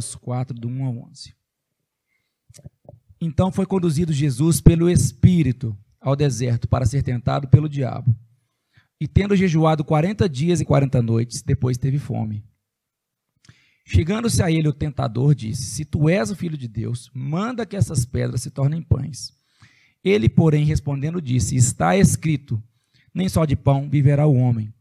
[0.00, 1.34] Mateus 4, do 1 ao 11.
[3.20, 8.16] Então foi conduzido Jesus pelo Espírito ao deserto para ser tentado pelo diabo.
[8.98, 12.42] E tendo jejuado quarenta dias e quarenta noites, depois teve fome.
[13.84, 17.76] Chegando-se a ele o tentador, disse: Se tu és o filho de Deus, manda que
[17.76, 19.32] essas pedras se tornem pães.
[20.02, 22.62] Ele, porém, respondendo, disse: Está escrito:
[23.12, 24.72] Nem só de pão viverá o homem,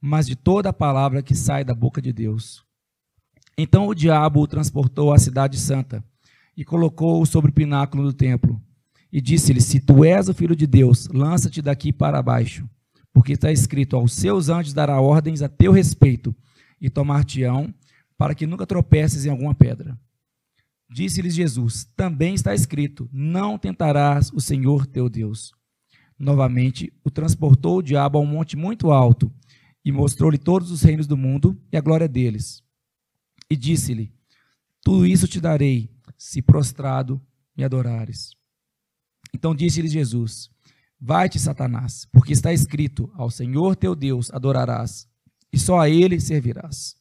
[0.00, 2.67] mas de toda a palavra que sai da boca de Deus.
[3.60, 6.04] Então o diabo o transportou à cidade santa
[6.56, 8.62] e colocou-o sobre o pináculo do templo.
[9.12, 12.70] E disse-lhe: Se tu és o filho de Deus, lança-te daqui para baixo,
[13.12, 16.32] porque está escrito: Aos seus anjos dará ordens a teu respeito,
[16.80, 17.74] e tomar-te-ão,
[18.16, 19.98] para que nunca tropeces em alguma pedra.
[20.88, 25.52] Disse-lhes Jesus: Também está escrito: Não tentarás o Senhor teu Deus.
[26.16, 29.32] Novamente o transportou o diabo a um monte muito alto
[29.84, 32.62] e mostrou-lhe todos os reinos do mundo e a glória deles.
[33.50, 34.12] E disse-lhe:
[34.82, 37.20] Tudo isso te darei se prostrado
[37.56, 38.30] me adorares.
[39.34, 40.50] Então disse-lhe Jesus:
[41.00, 45.08] Vai-te, Satanás, porque está escrito: Ao Senhor teu Deus adorarás,
[45.52, 46.96] e só a ele servirás.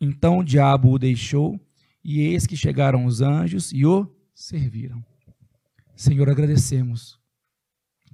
[0.00, 1.58] Então o diabo o deixou,
[2.02, 5.04] e eis que chegaram os anjos e o serviram.
[5.96, 7.18] Senhor, agradecemos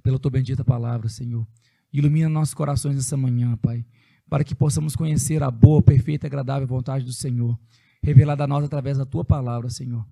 [0.03, 1.47] pela tua bendita palavra, Senhor.
[1.91, 3.85] Ilumina nossos corações essa manhã, Pai,
[4.31, 7.59] para que possamos conhecer a boa, perfeita e agradável vontade do Senhor
[8.01, 10.05] revelada a nós através da tua palavra, Senhor.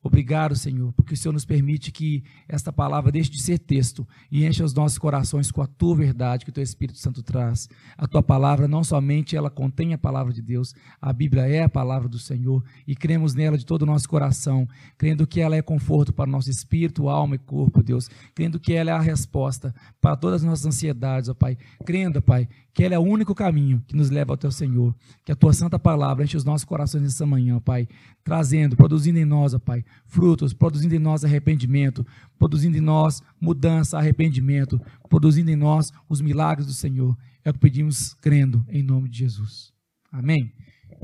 [0.00, 4.46] Obrigado, Senhor, porque o Senhor nos permite que esta palavra deixe de ser texto e
[4.46, 7.68] encha os nossos corações com a tua verdade que o teu Espírito Santo traz.
[7.96, 11.68] A tua palavra não somente ela contém a palavra de Deus, a Bíblia é a
[11.68, 15.62] palavra do Senhor e cremos nela de todo o nosso coração, crendo que ela é
[15.62, 19.74] conforto para o nosso espírito, alma e corpo, Deus, crendo que ela é a resposta
[20.00, 23.82] para todas as nossas ansiedades, ó Pai, crendo, Pai, que ela é o único caminho
[23.88, 27.02] que nos leva ao teu Senhor, que a tua santa palavra enche os nossos corações
[27.02, 27.88] nessa manhã, Pai,
[28.22, 32.06] trazendo, produzindo em nós, ó Pai, frutos, produzindo em nós arrependimento,
[32.38, 37.18] produzindo em nós mudança, arrependimento, produzindo em nós os milagres do Senhor.
[37.44, 39.72] É o que pedimos crendo em nome de Jesus.
[40.12, 40.52] Amém?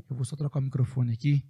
[0.09, 1.43] Eu vou só trocar o microfone aqui.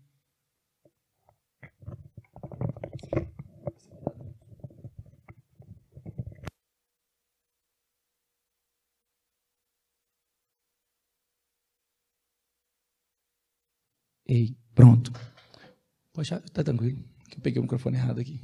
[14.27, 15.13] Ei, pronto.
[16.13, 17.03] Poxa, tá tranquilo.
[17.35, 18.41] Eu peguei o microfone errado aqui.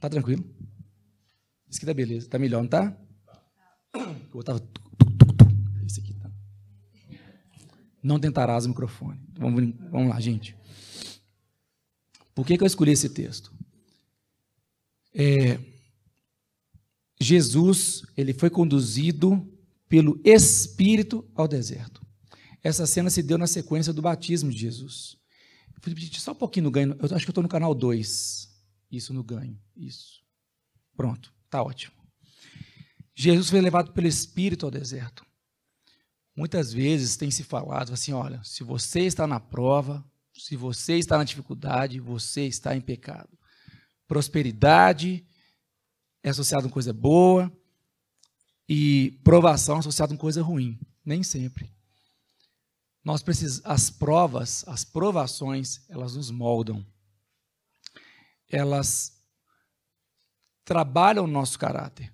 [0.00, 0.44] Tá tranquilo?
[1.68, 2.28] Isso aqui tá beleza.
[2.28, 2.96] Tá melhor, não tá?
[3.94, 4.62] Eu botava.
[5.86, 6.30] Esse aqui tá.
[8.02, 9.20] Não tentarás o microfone.
[9.36, 10.56] Vamos, vamos lá, gente.
[12.34, 13.52] Por que, que eu escolhi esse texto?
[15.14, 15.58] É,
[17.20, 19.44] Jesus, ele foi conduzido
[19.88, 22.00] pelo Espírito ao deserto.
[22.62, 25.16] Essa cena se deu na sequência do batismo de Jesus.
[26.14, 26.96] Só um pouquinho no ganho.
[26.98, 28.48] Eu acho que eu estou no canal 2.
[28.90, 29.58] Isso, no ganho.
[29.76, 30.22] Isso.
[30.96, 31.94] Pronto, tá ótimo.
[33.14, 35.24] Jesus foi levado pelo Espírito ao deserto.
[36.36, 41.18] Muitas vezes tem se falado assim: olha, se você está na prova, se você está
[41.18, 43.36] na dificuldade, você está em pecado.
[44.06, 45.26] Prosperidade
[46.22, 47.52] é associado com coisa boa
[48.68, 50.78] e provação é associado com coisa ruim.
[51.04, 51.72] Nem sempre.
[53.08, 56.84] Nós precisamos, as provas, as provações, elas nos moldam.
[58.50, 59.24] Elas
[60.62, 62.12] trabalham o nosso caráter.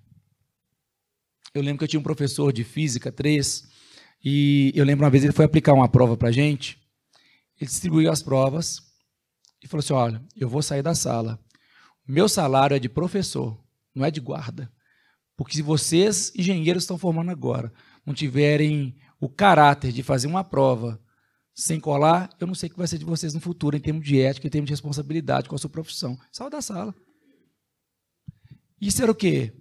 [1.53, 3.67] Eu lembro que eu tinha um professor de física 3
[4.23, 6.79] e eu lembro uma vez ele foi aplicar uma prova para a gente.
[7.59, 8.81] Ele distribuiu as provas
[9.61, 11.37] e falou assim: Olha, eu vou sair da sala.
[12.07, 13.61] Meu salário é de professor,
[13.93, 14.71] não é de guarda.
[15.35, 17.73] Porque se vocês, engenheiros, estão formando agora,
[18.05, 21.01] não tiverem o caráter de fazer uma prova
[21.53, 24.05] sem colar, eu não sei o que vai ser de vocês no futuro, em termos
[24.05, 26.17] de ética, em termos de responsabilidade com a sua profissão.
[26.31, 26.93] Saiu da sala.
[28.79, 29.53] Isso era o quê?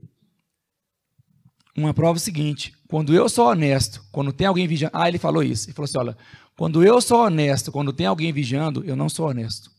[1.77, 2.75] Uma prova seguinte.
[2.89, 4.95] Quando eu sou honesto, quando tem alguém vigiando.
[4.95, 5.67] Ah, ele falou isso.
[5.67, 6.17] Ele falou assim: olha,
[6.57, 9.71] quando eu sou honesto, quando tem alguém vigiando, eu não sou honesto.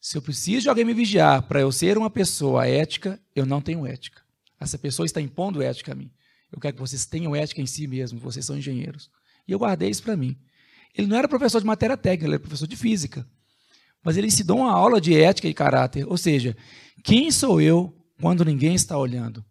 [0.00, 3.60] Se eu preciso de alguém me vigiar para eu ser uma pessoa ética, eu não
[3.60, 4.22] tenho ética.
[4.60, 6.10] Essa pessoa está impondo ética a mim.
[6.52, 9.10] Eu quero que vocês tenham ética em si mesmos, vocês são engenheiros.
[9.46, 10.38] E eu guardei isso para mim.
[10.94, 13.28] Ele não era professor de matéria técnica, ele era professor de física.
[14.02, 16.06] Mas ele ensinou uma aula de ética e caráter.
[16.06, 16.56] Ou seja,
[17.02, 19.44] quem sou eu quando ninguém está olhando?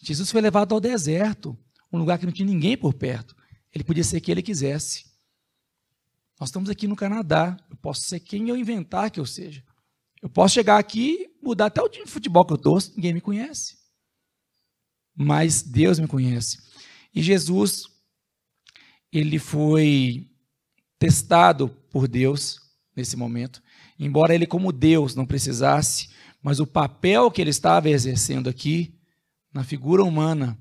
[0.00, 1.56] Jesus foi levado ao deserto,
[1.92, 3.34] um lugar que não tinha ninguém por perto.
[3.74, 5.04] Ele podia ser quem ele quisesse.
[6.38, 7.56] Nós estamos aqui no Canadá.
[7.68, 9.62] Eu posso ser quem eu inventar que eu seja.
[10.22, 13.20] Eu posso chegar aqui mudar até o time de futebol que eu torço, ninguém me
[13.20, 13.83] conhece
[15.16, 16.58] mas Deus me conhece.
[17.14, 17.84] E Jesus,
[19.12, 20.26] ele foi
[20.98, 22.60] testado por Deus
[22.96, 23.62] nesse momento.
[23.98, 26.08] Embora ele, como Deus, não precisasse,
[26.42, 28.94] mas o papel que ele estava exercendo aqui,
[29.52, 30.58] na figura humana,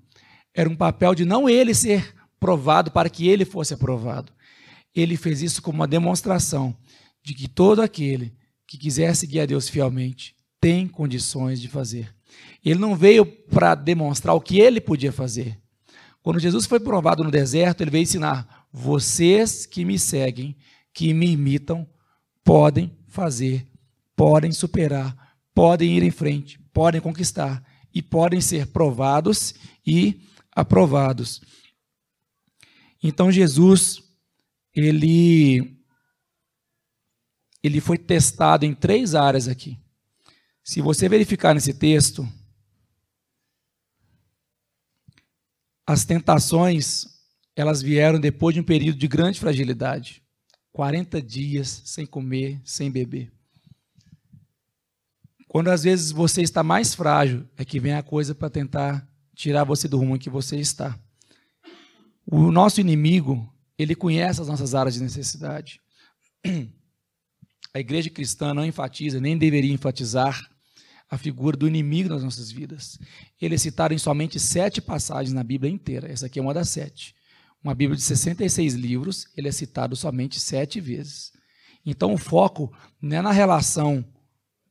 [0.53, 4.31] era um papel de não ele ser provado para que ele fosse aprovado.
[4.93, 6.77] Ele fez isso como uma demonstração
[7.23, 8.35] de que todo aquele
[8.67, 12.13] que quiser seguir a Deus fielmente tem condições de fazer.
[12.63, 15.59] Ele não veio para demonstrar o que ele podia fazer.
[16.21, 20.55] Quando Jesus foi provado no deserto, ele veio ensinar: vocês que me seguem,
[20.93, 21.87] que me imitam,
[22.43, 23.67] podem fazer,
[24.15, 27.63] podem superar, podem ir em frente, podem conquistar
[27.93, 29.53] e podem ser provados
[29.85, 30.21] e
[30.51, 31.41] aprovados.
[33.01, 34.01] Então Jesus
[34.73, 35.77] ele
[37.61, 39.79] ele foi testado em três áreas aqui.
[40.63, 42.27] Se você verificar nesse texto,
[45.85, 47.05] as tentações,
[47.55, 50.23] elas vieram depois de um período de grande fragilidade.
[50.71, 53.31] 40 dias sem comer, sem beber.
[55.47, 59.65] Quando às vezes você está mais frágil, é que vem a coisa para tentar tirar
[59.65, 60.97] você do rumo em que você está.
[62.25, 65.81] O nosso inimigo, ele conhece as nossas áreas de necessidade.
[67.75, 70.47] A igreja cristã não enfatiza, nem deveria enfatizar
[71.13, 72.97] a figura do inimigo nas nossas vidas.
[73.39, 76.11] Ele é citado em somente sete passagens na Bíblia inteira.
[76.11, 77.13] Essa aqui é uma das sete.
[77.63, 81.31] Uma Bíblia de 66 livros, ele é citado somente sete vezes.
[81.85, 84.03] Então o foco não é na relação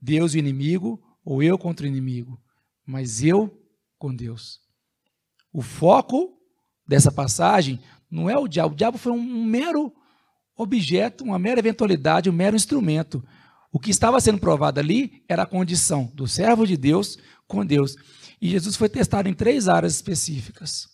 [0.00, 2.36] Deus e inimigo, ou eu contra o inimigo,
[2.84, 3.56] mas eu
[3.96, 4.58] com Deus.
[5.52, 6.36] O foco
[6.84, 7.78] dessa passagem
[8.10, 8.74] não é o diabo.
[8.74, 9.94] O diabo foi um mero
[10.56, 13.24] objeto, uma mera eventualidade, um mero instrumento.
[13.72, 17.96] O que estava sendo provado ali era a condição do servo de Deus com Deus.
[18.38, 20.88] E Jesus foi testado em três áreas específicas.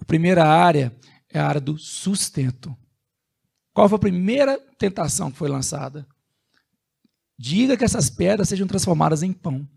[0.00, 0.96] A primeira área
[1.28, 2.76] é a área do sustento.
[3.74, 6.06] Qual foi a primeira tentação que foi lançada?
[7.36, 9.68] Diga que essas pedras sejam transformadas em pão.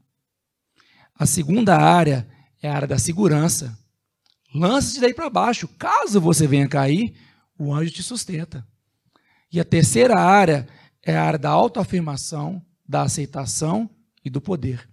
[1.16, 2.28] A segunda área
[2.62, 3.78] é a área da segurança.
[4.54, 5.68] Lance-se daí para baixo.
[5.68, 7.16] Caso você venha cair,
[7.58, 8.68] o anjo te sustenta.
[9.52, 10.68] E a terceira área
[11.04, 13.90] é a área da autoafirmação, da aceitação
[14.24, 14.88] e do poder.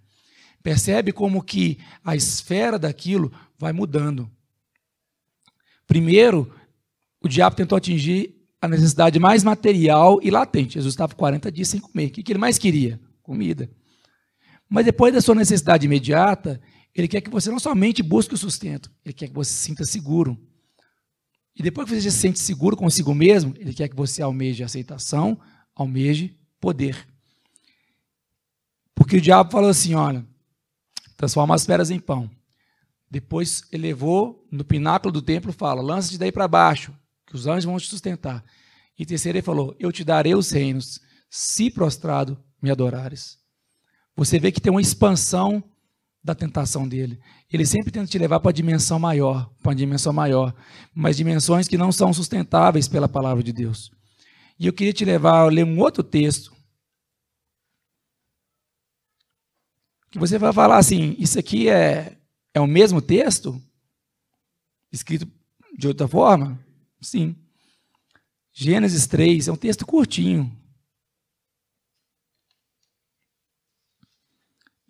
[0.61, 4.29] Percebe como que a esfera daquilo vai mudando.
[5.87, 6.53] Primeiro,
[7.21, 10.73] o diabo tentou atingir a necessidade mais material e latente.
[10.73, 12.07] Jesus estava 40 dias sem comer.
[12.07, 12.99] O que ele mais queria?
[13.21, 13.69] Comida.
[14.69, 16.61] Mas depois da sua necessidade imediata,
[16.93, 19.85] ele quer que você não somente busque o sustento, ele quer que você se sinta
[19.85, 20.37] seguro.
[21.55, 25.39] E depois que você se sente seguro consigo mesmo, ele quer que você almeje aceitação,
[25.81, 27.07] almeje poder.
[28.93, 30.25] Porque o diabo falou assim: olha,
[31.15, 32.29] transforma as feras em pão.
[33.09, 36.93] Depois elevou no pináculo do templo, fala: lança-te daí para baixo,
[37.25, 38.43] que os anjos vão te sustentar.
[38.97, 40.99] E terceiro, ele falou: eu te darei os reinos,
[41.29, 43.39] se prostrado me adorares.
[44.15, 45.63] Você vê que tem uma expansão
[46.21, 47.17] da tentação dele.
[47.49, 50.53] Ele sempre tenta te levar para uma dimensão maior, para uma dimensão maior,
[50.93, 53.89] mas dimensões que não são sustentáveis pela palavra de Deus.
[54.59, 56.53] E eu queria te levar a ler um outro texto.
[60.11, 62.17] Que você vai falar assim: isso aqui é,
[62.53, 63.61] é o mesmo texto?
[64.91, 65.31] Escrito
[65.77, 66.59] de outra forma?
[67.01, 67.35] Sim.
[68.51, 70.53] Gênesis 3 é um texto curtinho.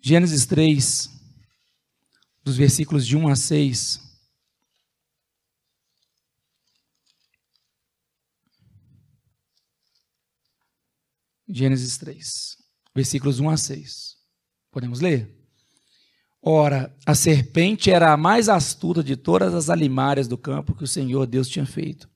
[0.02, 1.10] Gênesis 3,
[2.42, 4.09] dos versículos de 1 a 6.
[11.52, 12.56] Gênesis 3,
[12.94, 14.14] versículos 1 a 6.
[14.70, 15.36] Podemos ler?
[16.40, 20.88] Ora, a serpente era a mais astuta de todas as alimárias do campo que o
[20.88, 22.08] Senhor Deus tinha feito.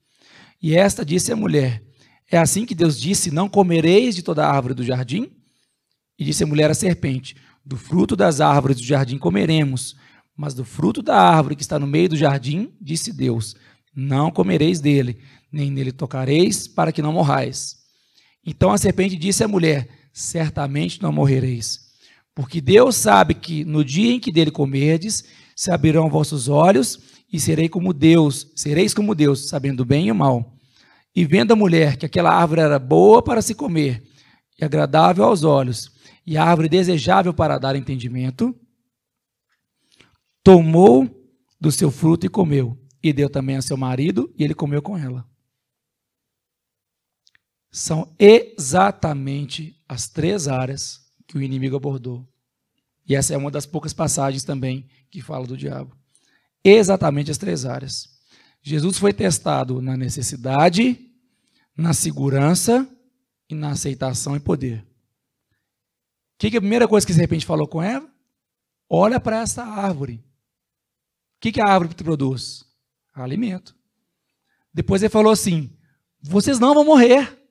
[0.63, 1.83] E esta disse à mulher:
[2.31, 5.31] É assim que Deus disse: Não comereis de toda árvore do jardim?
[6.17, 7.37] E disse a mulher à serpente:
[7.67, 9.97] Do fruto das árvores do jardim comeremos,
[10.37, 13.57] mas do fruto da árvore que está no meio do jardim, disse Deus:
[13.95, 17.84] Não comereis dele, nem nele tocareis, para que não morrais.
[18.45, 21.81] Então a serpente disse à mulher: Certamente não morrereis.
[22.35, 25.25] Porque Deus sabe que no dia em que dele comerdes,
[25.55, 26.99] se abrirão vossos olhos
[27.33, 30.57] e serei como Deus, sereis como Deus, sabendo bem e o mal.
[31.15, 34.03] E vendo a mulher que aquela árvore era boa para se comer
[34.61, 35.91] e agradável aos olhos,
[36.27, 38.55] e árvore desejável para dar entendimento,
[40.43, 41.09] tomou
[41.61, 44.97] do seu fruto e comeu, e deu também a seu marido, e ele comeu com
[44.97, 45.27] ela.
[47.77, 52.25] São exatamente as três áreas que o inimigo abordou.
[53.05, 55.93] E essa é uma das poucas passagens também que fala do diabo.
[56.63, 58.09] Exatamente as três áreas.
[58.63, 61.11] Jesus foi testado na necessidade,
[61.77, 62.89] na segurança
[63.51, 64.79] e na aceitação e poder.
[64.79, 68.09] O que, que a primeira coisa que de repente falou com Eva?
[68.89, 70.25] Olha para essa árvore.
[71.39, 72.65] O que, que a árvore produz?
[73.13, 73.75] Alimento.
[74.73, 75.77] Depois ele falou assim:
[76.23, 77.44] vocês não vão morrer.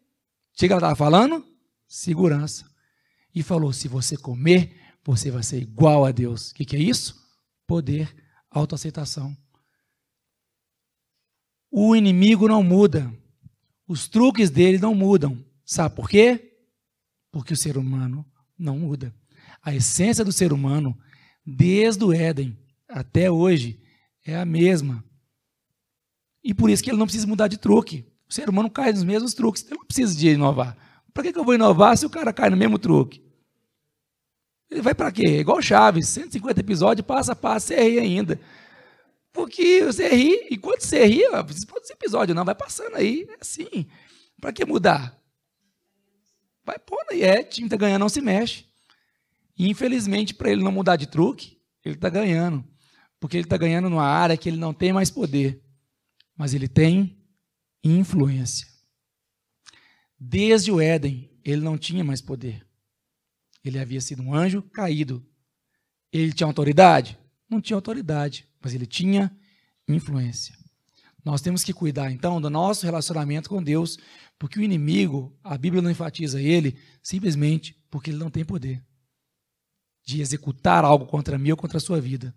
[0.55, 1.45] Que ela estava falando?
[1.87, 2.69] Segurança.
[3.33, 6.51] E falou: se você comer, você vai ser igual a Deus.
[6.51, 7.15] O que, que é isso?
[7.67, 8.15] Poder,
[8.49, 9.35] autoaceitação.
[11.71, 13.11] O inimigo não muda.
[13.87, 15.43] Os truques dele não mudam.
[15.65, 16.55] Sabe por quê?
[17.31, 18.25] Porque o ser humano
[18.57, 19.13] não muda.
[19.61, 20.97] A essência do ser humano,
[21.45, 22.57] desde o Éden
[22.87, 23.81] até hoje,
[24.25, 25.03] é a mesma.
[26.43, 28.05] E por isso que ele não precisa mudar de truque.
[28.33, 29.63] O ser humano cai nos mesmos truques.
[29.63, 30.75] Ele não precisa de inovar.
[31.13, 33.23] Para que, que eu vou inovar se o cara cai no mesmo truque?
[34.71, 35.37] Ele vai para quê?
[35.41, 38.39] Igual Chaves, 150 episódios, passa a passo, você ri ainda.
[39.31, 43.85] Porque você ri, enquanto você ri, esse episódio não, vai passando aí, é assim.
[44.41, 45.15] Para que mudar?
[46.65, 48.65] Vai pondo aí, é, time está ganhando, não se mexe.
[49.55, 52.65] E infelizmente, para ele não mudar de truque, ele está ganhando.
[53.19, 55.63] Porque ele está ganhando numa área que ele não tem mais poder
[56.35, 57.22] mas ele tem
[57.83, 58.67] influência.
[60.19, 62.65] Desde o Éden, ele não tinha mais poder.
[63.63, 65.25] Ele havia sido um anjo caído.
[66.11, 67.17] Ele tinha autoridade?
[67.49, 69.35] Não tinha autoridade, mas ele tinha
[69.87, 70.55] influência.
[71.23, 73.97] Nós temos que cuidar, então, do nosso relacionamento com Deus,
[74.37, 78.83] porque o inimigo, a Bíblia não enfatiza ele simplesmente porque ele não tem poder
[80.05, 82.35] de executar algo contra mim ou contra a sua vida.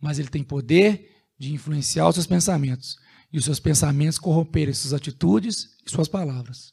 [0.00, 2.98] Mas ele tem poder de influenciar os seus pensamentos
[3.32, 6.72] e os seus pensamentos corromperem suas atitudes e suas palavras.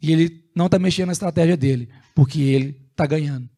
[0.00, 3.48] E ele não está mexendo na estratégia dele, porque ele está ganhando.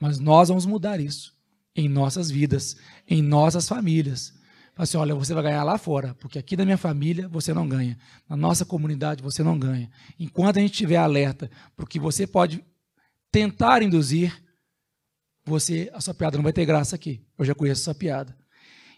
[0.00, 1.34] Mas nós vamos mudar isso
[1.74, 2.76] em nossas vidas,
[3.08, 4.34] em nossas famílias.
[4.76, 7.96] Assim, olha, você vai ganhar lá fora, porque aqui da minha família você não ganha,
[8.28, 9.90] na nossa comunidade você não ganha.
[10.18, 12.64] Enquanto a gente estiver alerta para o que você pode
[13.30, 14.32] tentar induzir,
[15.44, 17.24] você a sua piada não vai ter graça aqui.
[17.38, 18.36] Eu já conheço essa piada.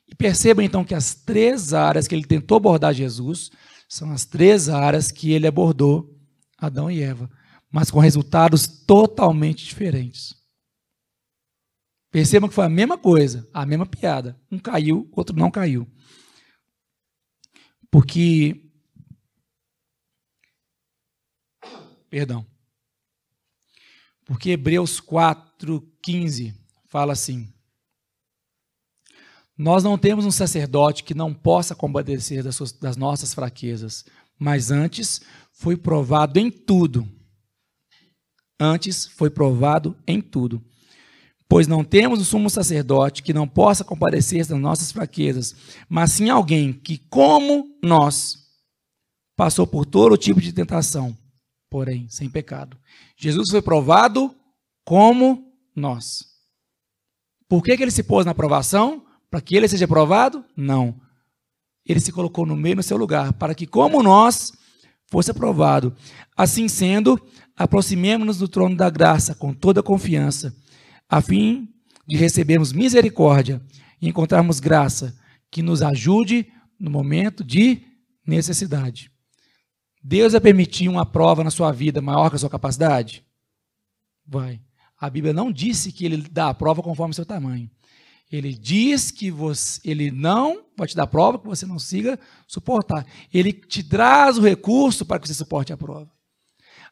[0.08, 3.50] E perceba então que as três áreas que ele tentou abordar Jesus
[3.88, 6.16] são as três áreas que ele abordou
[6.58, 7.30] Adão e Eva,
[7.70, 10.34] mas com resultados totalmente diferentes.
[12.10, 14.40] Percebam que foi a mesma coisa, a mesma piada.
[14.50, 15.86] Um caiu, outro não caiu.
[17.90, 18.62] Porque.
[22.08, 22.46] Perdão.
[24.24, 26.54] Porque Hebreus 4,15
[26.86, 27.52] fala assim:
[29.56, 34.04] nós não temos um sacerdote que não possa compadecer das, suas, das nossas fraquezas,
[34.38, 35.22] mas antes
[35.52, 37.08] foi provado em tudo.
[38.60, 40.62] Antes foi provado em tudo.
[41.48, 45.54] Pois não temos um sumo sacerdote que não possa compadecer das nossas fraquezas,
[45.88, 48.46] mas sim alguém que, como nós,
[49.36, 51.16] passou por todo tipo de tentação,
[51.70, 52.76] porém sem pecado.
[53.16, 54.34] Jesus foi provado
[54.84, 56.24] como nós.
[57.48, 59.06] Por que, que ele se pôs na provação?
[59.30, 60.44] Para que ele seja aprovado?
[60.56, 61.00] Não.
[61.84, 64.52] Ele se colocou no meio, no seu lugar, para que, como nós,
[65.08, 65.94] fosse aprovado.
[66.36, 67.20] Assim sendo,
[67.56, 70.54] aproximemo-nos do trono da graça com toda confiança,
[71.08, 71.68] a fim
[72.06, 73.60] de recebermos misericórdia
[74.00, 75.16] e encontrarmos graça
[75.50, 76.46] que nos ajude
[76.78, 77.82] no momento de
[78.26, 79.10] necessidade.
[80.02, 83.24] Deus vai permitir uma prova na sua vida maior que a sua capacidade?
[84.24, 84.60] Vai.
[84.98, 87.70] A Bíblia não disse que ele dá a prova conforme o seu tamanho.
[88.30, 93.06] Ele diz que você, ele não vai te dar prova que você não siga suportar.
[93.32, 96.10] Ele te traz o recurso para que você suporte a prova.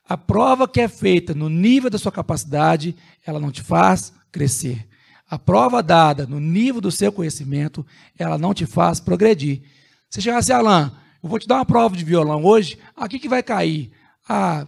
[0.09, 2.95] A prova que é feita no nível da sua capacidade,
[3.27, 4.87] ela não te faz crescer.
[5.29, 7.85] A prova dada no nível do seu conhecimento,
[8.17, 9.63] ela não te faz progredir.
[10.09, 13.29] Você chegar assim, Alain, eu vou te dar uma prova de violão hoje, aqui que
[13.29, 13.91] vai cair
[14.29, 14.67] ah,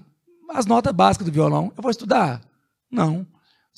[0.51, 1.73] as notas básicas do violão.
[1.77, 2.41] Eu vou estudar?
[2.91, 3.27] Não.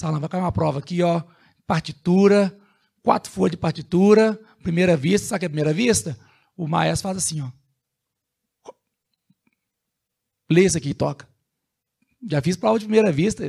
[0.00, 1.22] Alain, vai cair uma prova aqui, ó,
[1.66, 2.56] partitura,
[3.02, 6.18] quatro folhas de partitura, primeira vista, sabe o que é primeira vista?
[6.56, 7.50] O maestro faz assim, ó.
[10.50, 11.28] Lê isso aqui e toca.
[12.28, 13.44] Já fiz prova de primeira vista.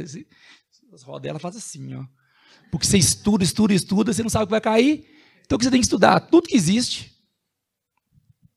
[0.93, 2.05] As rodelas fazem assim, ó.
[2.71, 5.07] Porque você estuda, estuda, estuda, você não sabe o que vai cair.
[5.45, 6.19] Então o que você tem que estudar?
[6.19, 7.15] Tudo que existe.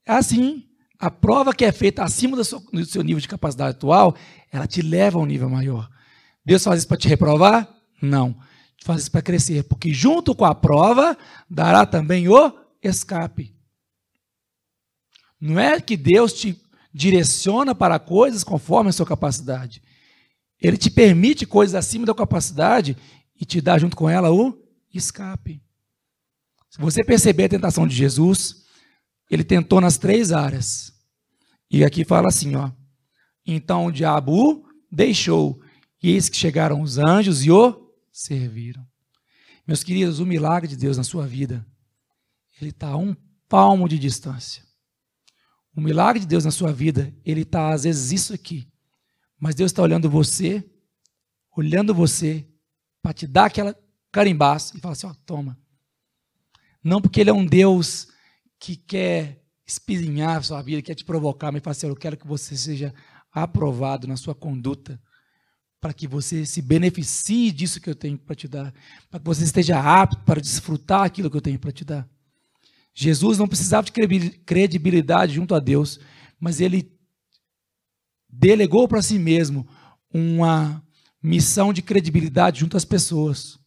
[0.05, 0.69] É assim.
[0.99, 4.15] A prova que é feita acima do seu, do seu nível de capacidade atual,
[4.51, 5.89] ela te leva a um nível maior.
[6.45, 7.67] Deus faz isso para te reprovar?
[8.01, 8.39] Não
[8.83, 11.17] faz isso para crescer, porque junto com a prova
[11.49, 13.55] dará também o escape.
[15.39, 16.61] Não é que Deus te
[16.93, 19.81] direciona para coisas conforme a sua capacidade.
[20.61, 22.95] Ele te permite coisas acima da capacidade
[23.39, 24.57] e te dá junto com ela o
[24.93, 25.61] escape.
[26.69, 28.63] Se você perceber a tentação de Jesus,
[29.29, 30.93] ele tentou nas três áreas.
[31.69, 32.71] E aqui fala assim, ó:
[33.45, 35.59] Então o diabo o deixou,
[36.01, 37.82] e eis que chegaram os anjos e o
[38.13, 38.87] serviram.
[39.67, 41.65] Meus queridos, o milagre de Deus na sua vida,
[42.61, 43.15] ele está a um
[43.49, 44.63] palmo de distância.
[45.75, 48.71] O milagre de Deus na sua vida, ele está às vezes isso aqui.
[49.39, 50.63] Mas Deus está olhando você,
[51.57, 52.47] olhando você,
[53.01, 53.75] para te dar aquela
[54.11, 55.59] carimbaço e falar assim: ó, toma.
[56.83, 58.07] Não porque Ele é um Deus
[58.59, 62.27] que quer espizinhar a sua vida, quer te provocar, mas fala assim: eu quero que
[62.27, 62.93] você seja
[63.31, 65.01] aprovado na sua conduta,
[65.83, 68.73] para que você se beneficie disso que eu tenho para te dar,
[69.11, 72.07] para que você esteja apto para desfrutar aquilo que eu tenho para te dar.
[72.93, 73.91] Jesus não precisava de
[74.45, 75.99] credibilidade junto a Deus,
[76.39, 76.89] mas ele
[78.29, 79.67] delegou para si mesmo
[80.09, 80.81] uma
[81.21, 83.59] missão de credibilidade junto às pessoas.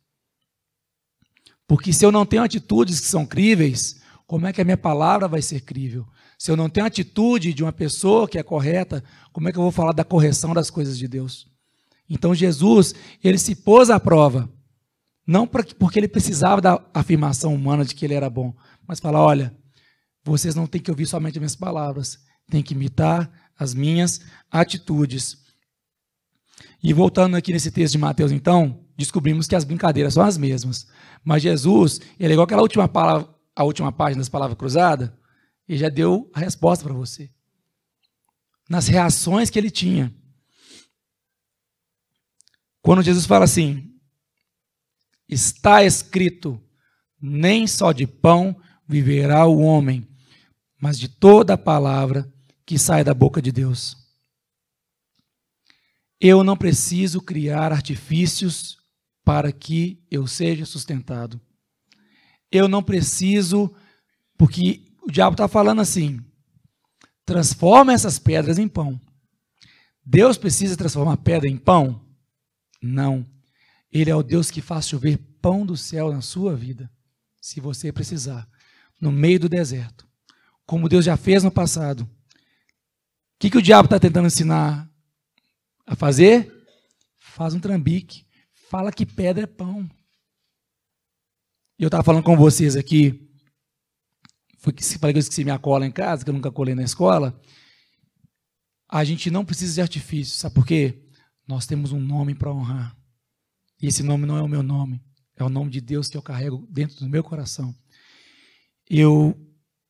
[1.66, 5.28] Porque se eu não tenho atitudes que são críveis, como é que a minha palavra
[5.28, 6.08] vai ser crível?
[6.38, 9.04] Se eu não tenho atitude de uma pessoa que é correta,
[9.34, 11.54] como é que eu vou falar da correção das coisas de Deus?
[12.08, 14.48] Então Jesus, ele se pôs à prova,
[15.26, 18.54] não porque ele precisava da afirmação humana de que ele era bom,
[18.86, 19.56] mas falar: olha,
[20.24, 24.20] vocês não têm que ouvir somente as minhas palavras, têm que imitar as minhas
[24.50, 25.38] atitudes.
[26.82, 30.86] E voltando aqui nesse texto de Mateus, então, descobrimos que as brincadeiras são as mesmas.
[31.24, 35.10] Mas Jesus, ele é igual aquela última palavra, a última página das palavras cruzadas,
[35.68, 37.30] ele já deu a resposta para você.
[38.68, 40.14] Nas reações que ele tinha.
[42.86, 43.92] Quando Jesus fala assim:
[45.28, 46.62] está escrito,
[47.20, 50.06] nem só de pão viverá o homem,
[50.80, 52.32] mas de toda a palavra
[52.64, 53.96] que sai da boca de Deus.
[56.20, 58.76] Eu não preciso criar artifícios
[59.24, 61.40] para que eu seja sustentado.
[62.52, 63.74] Eu não preciso,
[64.38, 66.24] porque o diabo está falando assim:
[67.24, 69.00] transforma essas pedras em pão.
[70.04, 72.05] Deus precisa transformar pedra em pão?
[72.82, 73.26] Não.
[73.90, 76.90] Ele é o Deus que faz chover pão do céu na sua vida,
[77.40, 78.48] se você precisar
[79.00, 80.08] no meio do deserto,
[80.64, 82.00] como Deus já fez no passado.
[82.02, 82.08] O
[83.38, 84.90] que, que o diabo está tentando ensinar
[85.86, 86.52] a fazer?
[87.16, 88.26] Faz um trambique.
[88.70, 89.88] Fala que pedra é pão.
[91.78, 93.26] Eu estava falando com vocês aqui,
[94.58, 96.82] foi que falei que eu esqueci minha cola em casa, que eu nunca colei na
[96.82, 97.38] escola.
[98.88, 101.05] A gente não precisa de artifício, sabe por quê?
[101.46, 102.96] Nós temos um nome para honrar.
[103.80, 105.02] E esse nome não é o meu nome,
[105.36, 107.74] é o nome de Deus que eu carrego dentro do meu coração
[108.88, 109.36] eu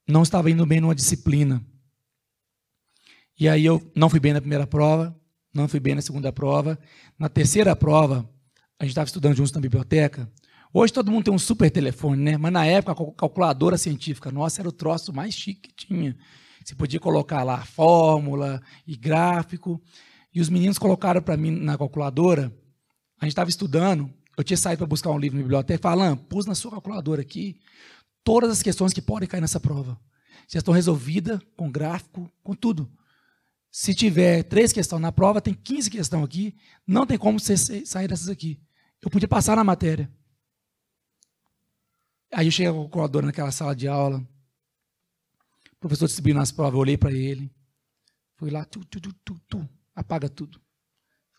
[0.08, 1.64] não estava indo bem numa disciplina.
[3.38, 5.14] E aí eu não fui bem na primeira prova,
[5.52, 6.78] não fui bem na segunda prova.
[7.18, 8.28] Na terceira prova,
[8.78, 10.30] a gente estava estudando juntos na biblioteca.
[10.72, 12.36] Hoje todo mundo tem um super telefone, né?
[12.36, 16.16] Mas na época a calculadora científica nossa era o troço mais chique que tinha.
[16.64, 19.80] Você podia colocar lá fórmula e gráfico.
[20.36, 22.54] E os meninos colocaram para mim na calculadora.
[23.18, 24.12] A gente estava estudando.
[24.36, 25.80] Eu tinha saído para buscar um livro na biblioteca.
[25.80, 27.58] Falando, pus na sua calculadora aqui
[28.22, 29.98] todas as questões que podem cair nessa prova.
[30.46, 32.86] Já estão resolvidas com gráfico, com tudo.
[33.70, 36.54] Se tiver três questões na prova, tem 15 questões aqui,
[36.86, 38.60] não tem como você sair dessas aqui.
[39.00, 40.12] Eu podia passar na matéria.
[42.30, 44.18] Aí eu cheguei com a calculadora naquela sala de aula.
[45.72, 47.50] O professor distribuindo as provas, eu olhei para ele.
[48.34, 50.60] Fui lá, tu, tu, tu, tu, tu, apaga tudo.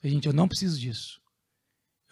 [0.02, 1.22] Falei, gente, eu não preciso disso.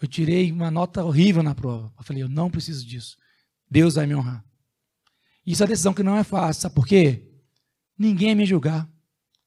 [0.00, 1.92] Eu tirei uma nota horrível na prova.
[1.98, 3.16] Eu falei, eu não preciso disso.
[3.68, 4.44] Deus vai me honrar.
[5.44, 7.28] Isso é uma decisão que não é fácil, sabe por quê?
[7.98, 8.88] Ninguém ia me julgar.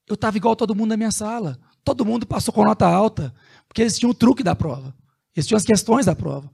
[0.08, 1.60] Eu estava igual todo mundo na minha sala.
[1.84, 3.34] Todo mundo passou com nota alta,
[3.68, 4.96] porque eles tinham o truque da prova.
[5.36, 6.52] Eles tinham as questões da prova.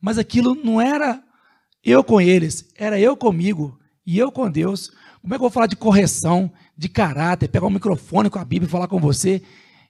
[0.00, 1.22] Mas aquilo não era
[1.82, 4.90] eu com eles, era eu comigo e eu com Deus.
[5.20, 8.44] Como é que eu vou falar de correção, de caráter, pegar um microfone com a
[8.44, 9.42] Bíblia e falar com você,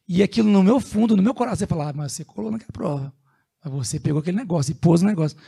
[0.08, 2.72] e aquilo no meu fundo, no meu coração, você falar, ah, mas você colou naquela
[2.72, 3.14] prova.
[3.64, 5.38] Mas você pegou aquele negócio e pôs o negócio.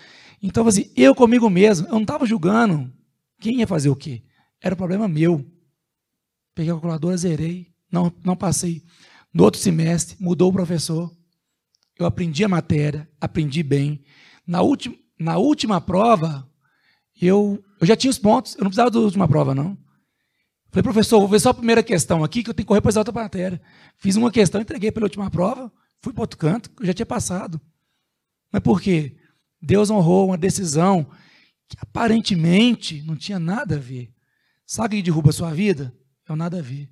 [0.42, 2.92] Então, assim, eu comigo mesmo, eu não estava julgando
[3.40, 4.22] quem ia fazer o quê?
[4.60, 5.44] Era o problema meu.
[6.54, 8.82] Peguei a calculadora, zerei, não, não passei.
[9.32, 11.14] No outro semestre, mudou o professor.
[11.98, 14.02] Eu aprendi a matéria, aprendi bem.
[14.46, 16.48] Na, última, na última prova,
[17.20, 19.76] eu, eu já tinha os pontos, eu não precisava da última prova, não.
[20.74, 22.92] Falei, professor, vou ver só a primeira questão aqui, que eu tenho que correr para
[22.92, 23.62] a outra matéria.
[23.96, 27.60] Fiz uma questão, entreguei pela última prova, fui para outro canto, eu já tinha passado.
[28.50, 29.14] Mas por quê?
[29.62, 31.08] Deus honrou uma decisão
[31.68, 34.12] que aparentemente não tinha nada a ver.
[34.66, 35.96] Sabe o que derruba a sua vida?
[36.28, 36.90] É o nada a ver.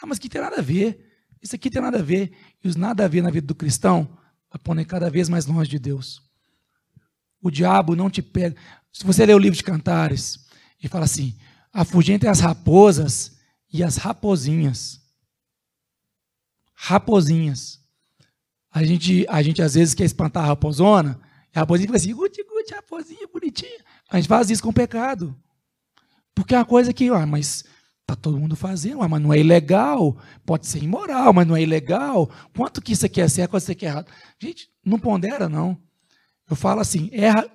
[0.00, 1.06] Ah, mas que tem nada a ver.
[1.42, 2.32] Isso aqui tem nada a ver.
[2.64, 4.16] E os nada a ver na vida do cristão
[4.50, 6.22] apontem cada vez mais longe de Deus.
[7.42, 8.56] O diabo não te pega.
[8.90, 10.48] Se você ler o livro de Cantares
[10.82, 11.36] e fala assim:
[11.74, 13.32] afugentem as raposas
[13.70, 15.00] e as raposinhas.
[16.72, 17.80] raposinhas.
[18.70, 21.20] A gente, a gente às vezes quer espantar a raposona,
[21.54, 23.84] e a raposinha fica assim, guti, guti, raposinha bonitinha.
[24.08, 25.36] A gente faz isso com pecado.
[26.34, 27.64] Porque é uma coisa que, ah, mas
[28.06, 31.62] tá todo mundo fazendo, ah, mas não é ilegal, pode ser imoral, mas não é
[31.62, 32.30] ilegal.
[32.54, 34.10] Quanto que isso aqui é certo, quanto isso aqui é errado?
[34.38, 35.80] Gente, não pondera, não.
[36.48, 37.48] Eu falo assim, erra,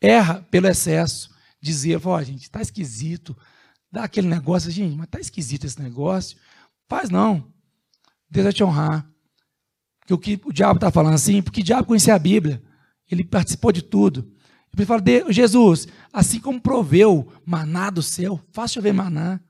[0.00, 1.35] erra pelo excesso.
[1.66, 3.36] Dizer, ó, gente, está esquisito.
[3.90, 6.38] Dá aquele negócio, gente, mas está esquisito esse negócio.
[6.88, 7.52] Faz não.
[8.30, 9.04] Deus vai te honrar.
[9.98, 12.62] Porque o que o diabo está falando assim, porque o diabo conhecia a Bíblia.
[13.10, 14.32] Ele participou de tudo.
[14.76, 19.40] Ele fala, Jesus, assim como proveu maná do céu, faz chover maná.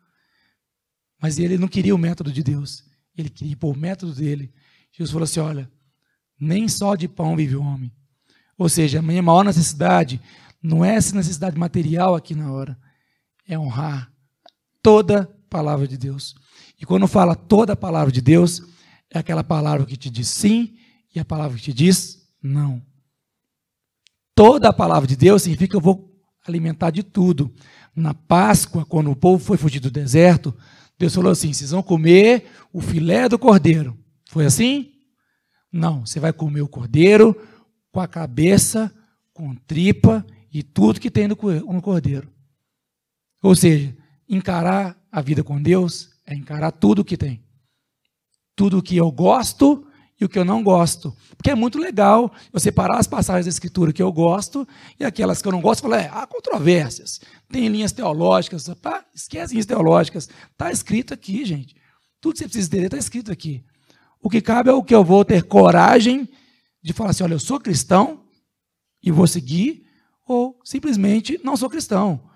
[1.20, 2.82] Mas ele não queria o método de Deus.
[3.14, 4.54] Ele queria impor o método dele.
[4.90, 5.70] Jesus falou assim: olha,
[6.40, 7.92] nem só de pão vive o homem.
[8.56, 10.20] Ou seja, a minha maior necessidade
[10.62, 12.78] não é essa necessidade material aqui na hora,
[13.46, 14.12] é honrar
[14.82, 16.34] toda palavra de Deus.
[16.80, 18.62] E quando fala toda a palavra de Deus,
[19.10, 20.76] é aquela palavra que te diz sim
[21.14, 22.82] e a palavra que te diz não.
[24.34, 26.12] Toda a palavra de Deus significa que eu vou
[26.46, 27.52] alimentar de tudo.
[27.94, 30.54] Na Páscoa, quando o povo foi fugir do deserto,
[30.98, 33.98] Deus falou assim: vocês vão comer o filé do cordeiro.
[34.28, 34.92] Foi assim?
[35.72, 37.34] Não, você vai comer o cordeiro
[37.90, 38.92] com a cabeça,
[39.32, 40.24] com tripa
[40.56, 42.32] e tudo que tem no cordeiro.
[43.42, 43.94] Ou seja,
[44.26, 47.44] encarar a vida com Deus é encarar tudo o que tem.
[48.54, 49.86] Tudo o que eu gosto
[50.18, 51.14] e o que eu não gosto.
[51.36, 54.66] Porque é muito legal eu separar as passagens da Escritura que eu gosto
[54.98, 58.66] e aquelas que eu não gosto, falar, é, há controvérsias, tem linhas teológicas,
[59.14, 60.26] esquece linhas teológicas.
[60.52, 61.76] Está escrito aqui, gente.
[62.18, 63.62] Tudo que você precisa entender está escrito aqui.
[64.22, 66.26] O que cabe é o que eu vou ter coragem
[66.82, 68.24] de falar assim: olha, eu sou cristão
[69.02, 69.85] e vou seguir,
[70.66, 72.28] simplesmente não sou cristão.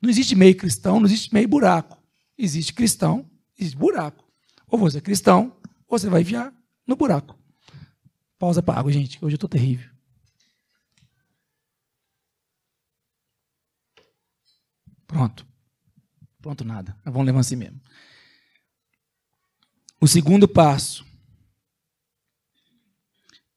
[0.00, 2.02] Não existe meio cristão, não existe meio buraco.
[2.36, 4.24] Existe cristão, existe buraco.
[4.66, 5.54] Ou você é cristão,
[5.86, 6.52] ou você vai enfiar
[6.86, 7.38] no buraco.
[8.38, 9.22] Pausa para água, gente.
[9.22, 9.90] Hoje eu estou terrível.
[15.06, 15.46] Pronto.
[16.40, 16.98] Pronto, nada.
[17.04, 17.80] Vamos levar assim mesmo.
[20.00, 21.04] O segundo passo.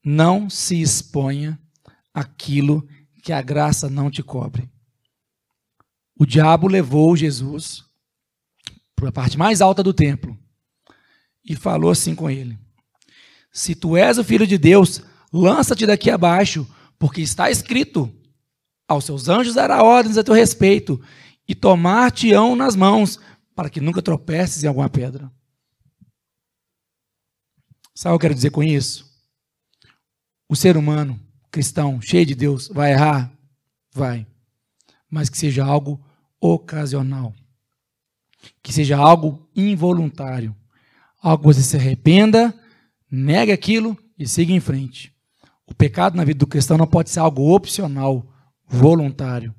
[0.03, 1.59] Não se exponha
[2.13, 2.87] aquilo
[3.27, 4.69] que a graça não te cobre.
[6.17, 7.83] O diabo levou Jesus
[8.95, 10.39] para a parte mais alta do templo
[11.43, 12.57] e falou assim com ele:
[13.51, 15.01] se tu és o filho de Deus,
[15.33, 16.65] lança-te daqui abaixo,
[16.97, 18.09] porque está escrito:
[18.87, 20.97] aos seus anjos dará ordens a teu respeito,
[21.45, 23.19] e tomar-te-ão nas mãos,
[23.53, 25.29] para que nunca tropeces em alguma pedra.
[27.93, 29.05] Sabe o que eu quero dizer com isso?
[30.47, 31.26] O ser humano,
[31.57, 33.31] cristão, cheio de Deus, vai errar?
[33.91, 34.27] Vai.
[35.09, 35.99] Mas que seja algo
[36.39, 37.33] ocasional.
[38.61, 40.55] Que seja algo involuntário.
[41.19, 42.53] Algo que você se arrependa
[43.09, 45.11] negue aquilo e siga em frente.
[45.65, 48.31] O pecado na vida do cristão não pode ser algo opcional,
[48.67, 49.53] voluntário.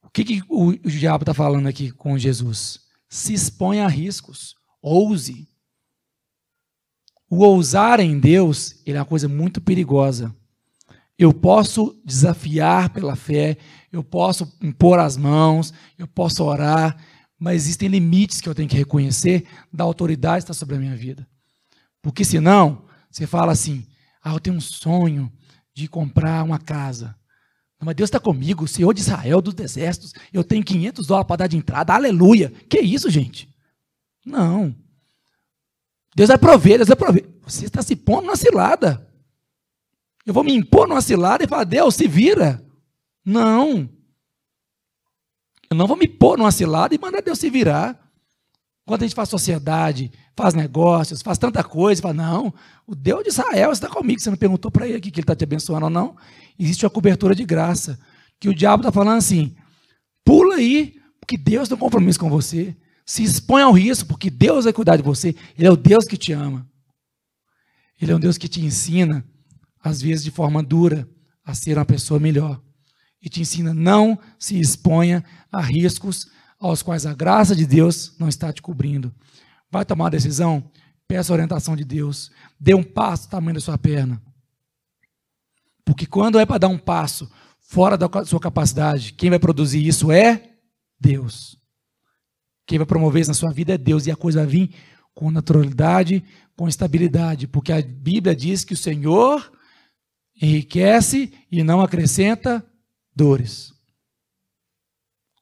[0.00, 2.82] O que, que o, diabo está falando aqui com Jesus?
[3.08, 5.48] Se exponha a riscos, ouse.
[7.28, 10.34] O ousar em Deus é uma coisa muito perigosa.
[11.18, 13.56] Eu posso desafiar pela fé,
[13.90, 16.96] eu posso impor as mãos, eu posso orar,
[17.38, 20.94] mas existem limites que eu tenho que reconhecer da autoridade que está sobre a minha
[20.94, 21.26] vida.
[22.02, 23.86] Porque senão, você fala assim:
[24.22, 25.32] ah, eu tenho um sonho
[25.74, 27.16] de comprar uma casa.
[27.80, 31.46] Mas Deus está comigo, Senhor de Israel, dos exércitos, eu tenho 500 dólares para dar
[31.46, 32.50] de entrada, aleluia.
[32.68, 33.48] Que isso, gente?
[34.24, 34.74] Não.
[36.16, 37.28] Deus vai prover, Deus vai prover.
[37.42, 39.06] Você está se pondo na cilada.
[40.24, 42.64] Eu vou me impor numa cilada e falar, Deus, se vira.
[43.22, 43.86] Não.
[45.70, 48.10] Eu não vou me pôr numa cilada e mandar Deus se virar.
[48.86, 52.54] Quando a gente faz sociedade, faz negócios, faz tanta coisa, fala, não,
[52.86, 54.18] o Deus de Israel está comigo.
[54.18, 56.16] Você não perguntou para ele aqui que ele está te abençoando ou não.
[56.58, 57.98] Existe uma cobertura de graça.
[58.40, 59.54] Que o diabo está falando assim:
[60.24, 62.74] pula aí, porque Deus tem um compromisso com você.
[63.06, 65.34] Se expõe ao risco, porque Deus vai cuidar de você.
[65.56, 66.68] Ele é o Deus que te ama.
[68.00, 69.24] Ele é um Deus que te ensina,
[69.82, 71.08] às vezes de forma dura,
[71.44, 72.60] a ser uma pessoa melhor.
[73.22, 78.28] E te ensina, não se exponha a riscos aos quais a graça de Deus não
[78.28, 79.14] está te cobrindo.
[79.70, 80.70] Vai tomar uma decisão?
[81.06, 82.30] Peça a orientação de Deus.
[82.58, 84.20] Dê um passo do tamanho da sua perna.
[85.84, 90.10] Porque quando é para dar um passo fora da sua capacidade, quem vai produzir isso
[90.10, 90.50] é
[91.00, 91.56] Deus.
[92.66, 94.06] Quem vai promover isso na sua vida é Deus.
[94.06, 94.74] E a coisa vai vir
[95.14, 96.22] com naturalidade,
[96.56, 97.46] com estabilidade.
[97.46, 99.52] Porque a Bíblia diz que o Senhor
[100.40, 102.64] enriquece e não acrescenta
[103.14, 103.72] dores.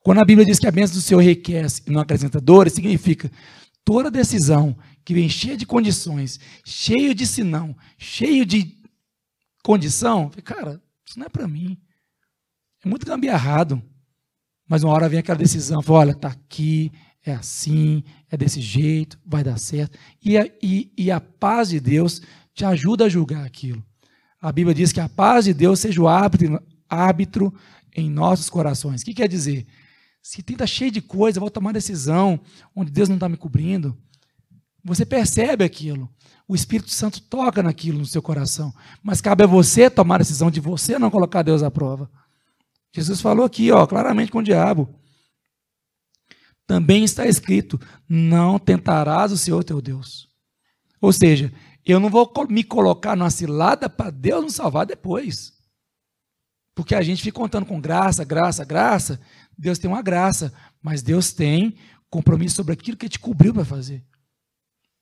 [0.01, 3.31] Quando a Bíblia diz que a bênção do Senhor enriquece e não acrescenta dores, significa
[3.83, 8.79] toda decisão que vem cheia de condições, cheio de sinão, cheio de
[9.63, 11.79] condição, cara, isso não é para mim.
[12.85, 13.83] É muito gambiarrado.
[14.69, 16.93] Mas uma hora vem aquela decisão, fala, olha, tá aqui,
[17.25, 19.99] é assim, é desse jeito, vai dar certo.
[20.23, 22.21] E a, e, e a paz de Deus
[22.53, 23.83] te ajuda a julgar aquilo.
[24.41, 27.55] A Bíblia diz que a paz de Deus seja o árbitro, árbitro
[27.97, 29.01] em nossos corações.
[29.01, 29.67] O que quer dizer?
[30.23, 32.39] Se está cheio de coisa, vou tomar decisão
[32.77, 33.97] onde Deus não está me cobrindo.
[34.85, 36.11] Você percebe aquilo.
[36.47, 38.73] O Espírito Santo toca naquilo no seu coração.
[39.03, 42.11] Mas cabe a você tomar a decisão de você não colocar Deus à prova.
[42.93, 44.95] Jesus falou aqui, ó, claramente com o diabo.
[46.67, 50.29] Também está escrito: não tentarás o Senhor teu Deus.
[51.01, 51.53] Ou seja,
[51.85, 55.53] eu não vou me colocar numa cilada para Deus nos salvar depois.
[56.75, 59.21] Porque a gente fica contando com graça, graça, graça.
[59.57, 61.77] Deus tem uma graça, mas Deus tem
[62.11, 64.05] compromisso sobre aquilo que te cobriu para fazer.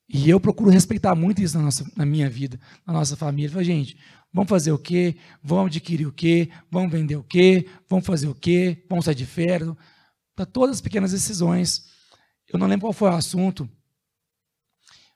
[0.08, 3.50] E eu procuro respeitar muito isso na, nossa, na minha vida, na nossa família.
[3.50, 3.96] Falei, gente,
[4.32, 5.16] vamos fazer o quê?
[5.42, 6.50] Vamos adquirir o quê?
[6.70, 7.66] Vamos vender o quê?
[7.88, 8.84] Vamos fazer o quê?
[8.90, 9.74] Vamos sair de férias?
[10.34, 11.86] Para todas as pequenas decisões.
[12.52, 13.68] Eu não lembro qual foi o assunto,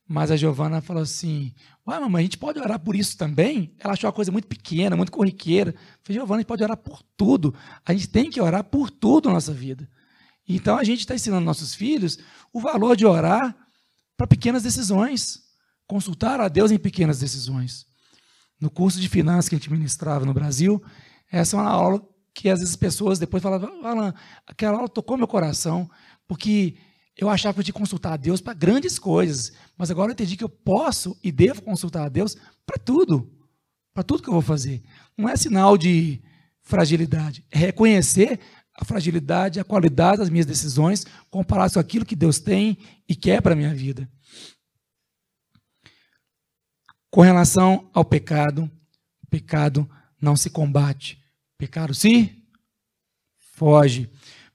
[0.09, 1.53] mas a Giovana falou assim:
[1.87, 3.75] Ué, mamãe, a gente pode orar por isso também?
[3.79, 5.71] Ela achou uma coisa muito pequena, muito corriqueira.
[5.71, 7.55] Eu falei, Giovana, a gente pode orar por tudo.
[7.85, 9.89] A gente tem que orar por tudo na nossa vida.
[10.49, 12.19] Então a gente está ensinando nossos filhos
[12.53, 13.57] o valor de orar
[14.17, 15.43] para pequenas decisões,
[15.87, 17.85] consultar a Deus em pequenas decisões.
[18.61, 20.83] No curso de finanças que a gente ministrava no Brasil,
[21.31, 24.13] essa é uma aula que às vezes as pessoas depois falavam, Alan,
[24.47, 25.91] aquela aula tocou meu coração,
[26.29, 26.77] porque
[27.17, 30.13] eu achava que eu tinha que consultar a Deus para grandes coisas, mas agora eu
[30.13, 33.33] entendi que eu posso e devo consultar a Deus para tudo,
[33.95, 34.83] para tudo que eu vou fazer.
[35.17, 36.23] Não é sinal de
[36.61, 38.39] fragilidade, é reconhecer
[38.75, 42.77] a fragilidade, a qualidade das minhas decisões, comparado com aquilo que Deus tem
[43.09, 44.07] e quer para a minha vida.
[47.11, 48.71] Com relação ao pecado,
[49.23, 49.89] o pecado
[50.21, 51.25] não se combate,
[51.59, 52.33] pecado se
[53.55, 54.09] foge.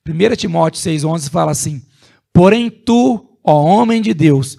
[0.06, 1.82] 1 Timóteo 6,11 fala assim:
[2.32, 4.58] Porém, tu, ó homem de Deus,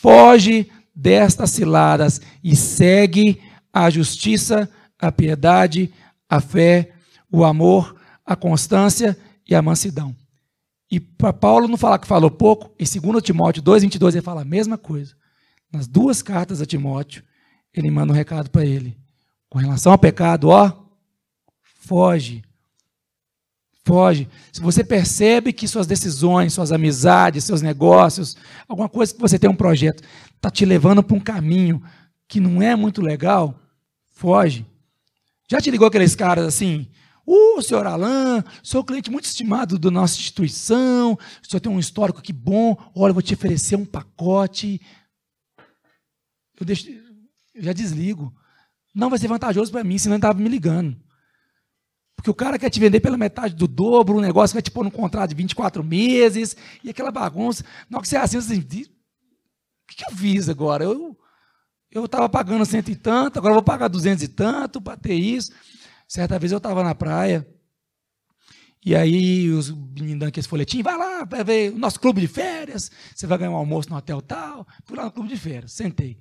[0.00, 3.40] foge destas ciladas e segue
[3.72, 5.92] a justiça, a piedade,
[6.28, 6.92] a fé,
[7.30, 9.16] o amor, a constância
[9.48, 10.14] e a mansidão.
[10.90, 14.44] E para Paulo não falar que falou pouco, em 2 Timóteo 2,22 ele fala a
[14.44, 15.14] mesma coisa.
[15.72, 17.24] Nas duas cartas a Timóteo,
[17.72, 18.96] ele manda um recado para ele.
[19.50, 20.83] Com relação ao pecado, ó,
[21.84, 22.42] foge.
[23.84, 24.28] Foge.
[24.50, 29.50] Se você percebe que suas decisões, suas amizades, seus negócios, alguma coisa que você tem
[29.50, 30.02] um projeto,
[30.34, 31.82] está te levando para um caminho
[32.26, 33.54] que não é muito legal,
[34.14, 34.66] foge.
[35.50, 36.88] Já te ligou aqueles caras assim?
[37.26, 41.78] O uh, senhor Alain, sou cliente muito estimado da nossa instituição, o senhor tem um
[41.78, 44.80] histórico que bom, olha, vou te oferecer um pacote.
[46.58, 46.88] Eu, deixo,
[47.54, 48.34] eu já desligo.
[48.94, 51.03] Não vai ser vantajoso para mim, senão ele estava me ligando.
[52.24, 54.82] Porque o cara quer te vender pela metade do dobro, um negócio vai te pôr
[54.82, 57.62] num contrato de 24 meses, e aquela bagunça.
[57.90, 58.92] Na hora que você assina, você diz, o
[59.94, 60.84] que, eu fiz agora?
[60.84, 61.14] Eu
[61.90, 65.52] eu estava pagando cento e tanto, agora vou pagar duzentos e tanto para ter isso.
[66.08, 67.46] Certa vez eu estava na praia,
[68.82, 72.26] e aí os meninos dando aquele folhetim, vai lá, vai ver o nosso clube de
[72.26, 74.66] férias, você vai ganhar um almoço no hotel tal.
[74.86, 76.18] Fui lá no clube de férias, sentei.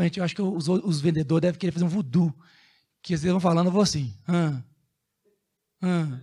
[0.00, 2.34] Gente, eu acho que os, os vendedores devem querer fazer um voodoo.
[3.00, 4.12] Que eles vão falando, eu vou assim.
[4.26, 4.60] Ah,
[5.82, 6.20] ah.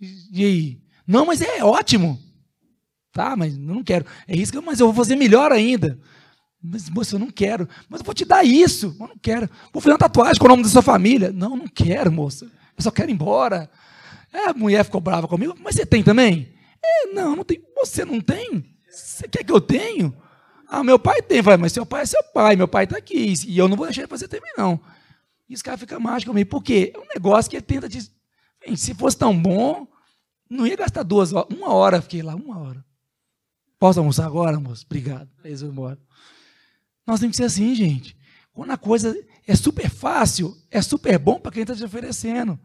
[0.00, 0.82] E aí?
[1.06, 2.18] Não, mas é ótimo.
[3.12, 4.06] Tá, mas não quero.
[4.26, 5.98] É isso mas eu vou fazer melhor ainda.
[6.62, 7.68] Mas, moça, eu não quero.
[7.88, 8.94] Mas eu vou te dar isso.
[9.00, 9.48] Eu não quero.
[9.72, 11.32] Vou fazer uma tatuagem com o nome da sua família.
[11.32, 12.44] Não, não quero, moça.
[12.44, 13.70] Eu só quero ir embora.
[14.32, 15.54] É, a mulher ficou brava comigo.
[15.60, 16.52] Mas você tem também?
[16.82, 17.62] É, não, não tem.
[17.76, 18.64] Você não tem?
[18.90, 20.12] Você quer que eu tenha?
[20.68, 21.40] Ah, meu pai tem.
[21.40, 22.56] Vai, mas seu pai é seu pai.
[22.56, 23.32] Meu pai está aqui.
[23.46, 24.78] E eu não vou deixar ele fazer também, não.
[25.48, 26.50] E esse cara fica mágico comigo.
[26.50, 26.92] Por quê?
[26.94, 27.98] É um negócio que ele tenta te
[28.76, 29.86] se fosse tão bom,
[30.48, 31.56] não ia gastar duas horas.
[31.56, 32.84] Uma hora fiquei lá, uma hora.
[33.78, 34.84] Posso almoçar agora, moço?
[34.84, 35.30] Obrigado.
[35.42, 35.98] Eles vão embora.
[37.06, 38.16] Nós temos que ser assim, gente.
[38.52, 42.58] Quando a coisa é super fácil, é super bom para quem está te oferecendo.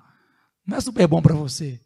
[0.65, 1.79] Não é super bom para você.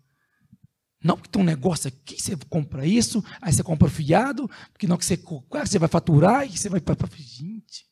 [1.03, 4.97] Não porque tem um negócio aqui, você compra isso, aí você compra fiado, porque não
[4.97, 6.81] que você, você vai faturar e você vai.
[7.15, 7.85] Gente,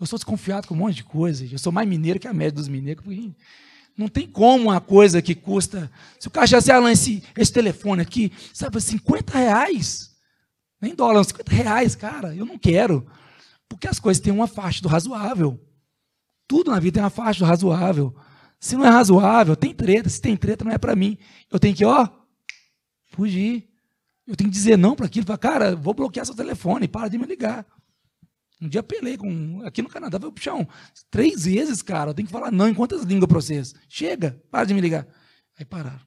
[0.00, 1.44] eu sou desconfiado com um monte de coisa.
[1.44, 3.04] Eu sou mais mineiro que a média dos mineiros.
[3.04, 3.34] Porque,
[3.96, 5.90] não tem como uma coisa que custa.
[6.18, 6.58] Se o cara já
[6.90, 10.10] esse, esse telefone aqui, sabe, 50 reais.
[10.80, 13.06] Nem dólar, 50 reais, cara, eu não quero.
[13.68, 15.60] Porque as coisas têm uma faixa do razoável.
[16.48, 18.14] Tudo na vida tem uma faixa do razoável.
[18.58, 20.08] Se não é razoável, tem treta.
[20.08, 21.16] Se tem treta, não é para mim.
[21.50, 22.08] Eu tenho que, ó,
[23.12, 23.68] fugir.
[24.26, 25.26] Eu tenho que dizer não para aquilo.
[25.26, 27.66] Falar, cara, vou bloquear seu telefone, para de me ligar.
[28.60, 29.62] Um dia apelei com.
[29.64, 30.68] Aqui no Canadá, falei, puxão,
[31.10, 33.74] três vezes, cara, eu tenho que falar não em quantas línguas para vocês.
[33.88, 35.06] Chega, para de me ligar.
[35.56, 36.06] Aí pararam.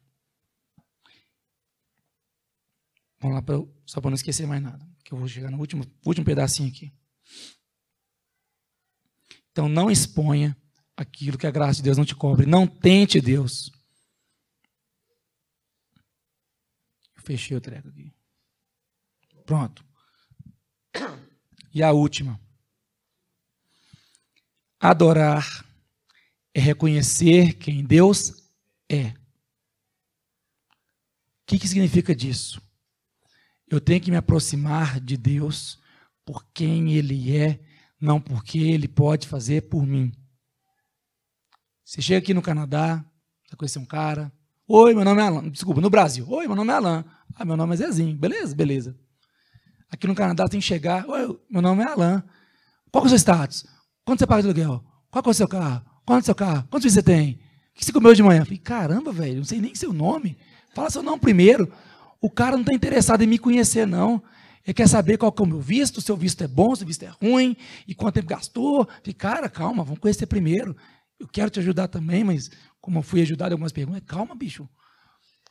[3.19, 4.85] Vamos lá, pra só para não esquecer mais nada.
[5.03, 6.93] Que eu vou chegar no último, último pedacinho aqui.
[9.51, 10.55] Então não exponha
[10.95, 12.45] aquilo que a graça de Deus não te cobre.
[12.45, 13.71] Não tente Deus.
[17.15, 18.13] Eu fechei o treco aqui.
[19.45, 19.85] Pronto.
[21.73, 22.39] E a última.
[24.79, 25.65] Adorar
[26.53, 28.49] é reconhecer quem Deus
[28.89, 29.07] é.
[29.07, 29.13] O
[31.47, 32.61] que, que significa disso?
[33.67, 35.79] Eu tenho que me aproximar de Deus
[36.23, 37.59] por quem Ele é,
[37.99, 40.11] não porque Ele pode fazer por mim.
[41.83, 43.03] Você chega aqui no Canadá,
[43.47, 44.31] você conhecer um cara.
[44.67, 45.49] Oi, meu nome é Alan.
[45.49, 46.25] Desculpa, no Brasil.
[46.29, 47.05] Oi, meu nome é Alan.
[47.35, 48.15] Ah, meu nome é Zezinho.
[48.15, 48.55] Beleza?
[48.55, 48.97] Beleza.
[49.93, 51.07] Aqui no Canadá tem que chegar.
[51.07, 52.23] Oi, meu nome é Alan.
[52.91, 53.63] Qual é o seu status?
[54.03, 54.83] Quanto você paga de aluguel?
[55.11, 55.85] Qual é o seu carro?
[56.03, 56.67] Quanto é o seu carro?
[56.67, 57.33] Quantos você tem?
[57.75, 58.41] O que você comeu de manhã?
[58.41, 60.35] Eu falei, caramba, velho, não sei nem seu nome.
[60.73, 61.71] Fala seu nome primeiro.
[62.19, 64.23] O cara não está interessado em me conhecer, não.
[64.65, 66.87] Ele quer saber qual é o meu visto, se o visto é bom, se o
[66.87, 67.55] visto é ruim,
[67.87, 68.87] e quanto tempo gastou.
[68.87, 70.75] falei, cara, calma, vamos conhecer primeiro.
[71.19, 72.49] Eu quero te ajudar também, mas
[72.81, 74.67] como eu fui ajudado em algumas perguntas, calma, bicho.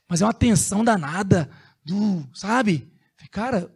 [0.09, 1.49] Mas é uma tensão danada
[1.85, 2.93] do, sabe?
[3.31, 3.73] Cara,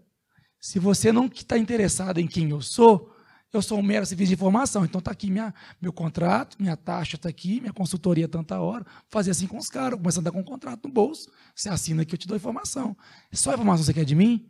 [0.67, 3.15] se você não está interessado em quem eu sou,
[3.53, 4.85] eu sou um mero serviço de informação.
[4.85, 8.85] Então está aqui minha, meu contrato, minha taxa está aqui, minha consultoria tanta hora.
[9.09, 11.31] Fazer assim com os caras, começando a dar com um contrato no bolso.
[11.55, 12.97] Você assina aqui, eu te dou informação.
[13.31, 14.45] É só informação que você quer de mim?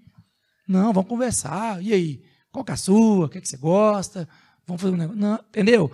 [0.66, 1.83] Não, vamos conversar.
[1.83, 2.24] E aí?
[2.50, 3.26] Qual que é a sua?
[3.26, 4.26] O que, é que você gosta?
[4.66, 5.20] Vamos fazer um negócio.
[5.20, 5.92] Não, entendeu?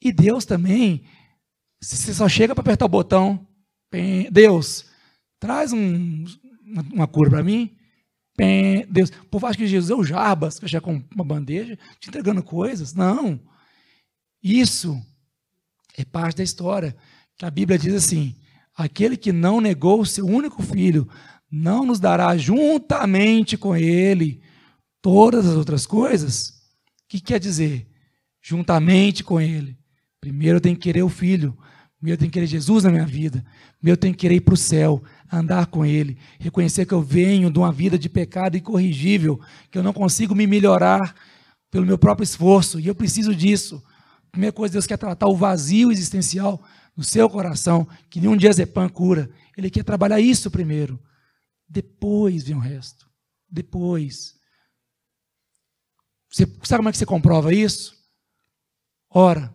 [0.00, 1.04] E Deus também,
[1.78, 3.46] você só chega para apertar o botão,
[4.32, 4.86] Deus,
[5.38, 6.24] traz um,
[6.90, 7.77] uma cura para mim.
[8.88, 12.94] Deus, o povo que Jesus é o Jarbas, que com uma bandeja, te entregando coisas.
[12.94, 13.40] Não.
[14.42, 15.00] Isso
[15.96, 16.96] é parte da história.
[17.36, 18.36] Que a Bíblia diz assim:
[18.76, 21.08] aquele que não negou o seu único filho,
[21.50, 24.40] não nos dará juntamente com ele
[25.02, 26.50] todas as outras coisas?
[27.04, 27.88] O que quer dizer?
[28.40, 29.76] Juntamente com ele.
[30.20, 31.56] Primeiro eu tenho que querer o filho.
[31.98, 33.44] Primeiro eu tenho que querer Jesus na minha vida.
[33.78, 37.02] Primeiro eu tenho que querer ir para o céu, andar com Ele, reconhecer que eu
[37.02, 41.14] venho de uma vida de pecado incorrigível, que eu não consigo me melhorar
[41.70, 43.82] pelo meu próprio esforço, e eu preciso disso.
[44.28, 46.62] A primeira coisa, Deus quer tratar o vazio existencial
[46.96, 49.30] no seu coração, que nenhum diazepam cura.
[49.56, 50.98] Ele quer trabalhar isso primeiro.
[51.68, 53.08] Depois vem o resto.
[53.48, 54.36] Depois.
[56.30, 57.94] Você, sabe como é que você comprova isso?
[59.10, 59.54] Ora.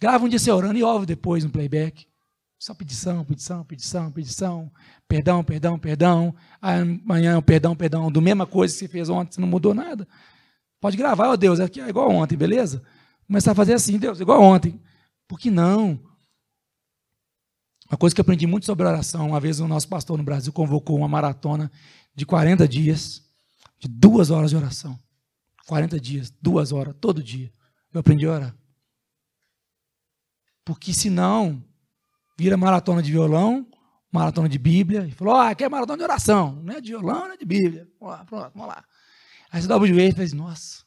[0.00, 2.06] Grava um dia você orando e ouve depois no playback.
[2.58, 4.72] Só pedição, pedição, pedição, pedição.
[5.06, 6.34] Perdão, perdão, perdão.
[6.60, 8.10] Amanhã perdão, perdão.
[8.10, 10.06] Do mesma coisa que você fez ontem, você não mudou nada.
[10.80, 12.82] Pode gravar, ó oh, Deus, aqui é igual ontem, beleza?
[13.26, 14.80] Começar a fazer assim, Deus, igual ontem.
[15.26, 16.00] Por que não?
[17.90, 20.52] Uma coisa que eu aprendi muito sobre oração, uma vez o nosso pastor no Brasil
[20.52, 21.70] convocou uma maratona
[22.14, 23.22] de 40 dias,
[23.78, 24.98] de duas horas de oração.
[25.66, 27.52] 40 dias, duas horas, todo dia.
[27.92, 28.56] Eu aprendi a orar.
[30.64, 31.62] Porque senão,
[32.38, 33.66] vira maratona de violão,
[34.12, 37.26] maratona de Bíblia, e falou: ah, aqui é maratona de oração, não é de violão,
[37.26, 37.88] não é de Bíblia.
[38.00, 38.84] Vamos lá, pronto, vamos lá.
[39.50, 40.84] Aí você dobra o joelho e faz, nossa.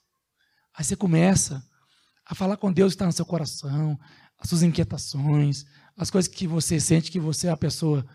[0.73, 1.61] Aí você começa
[2.25, 3.99] a falar com Deus que está no seu coração,
[4.39, 5.65] as suas inquietações,
[5.97, 8.05] as coisas que você sente que você é a pessoa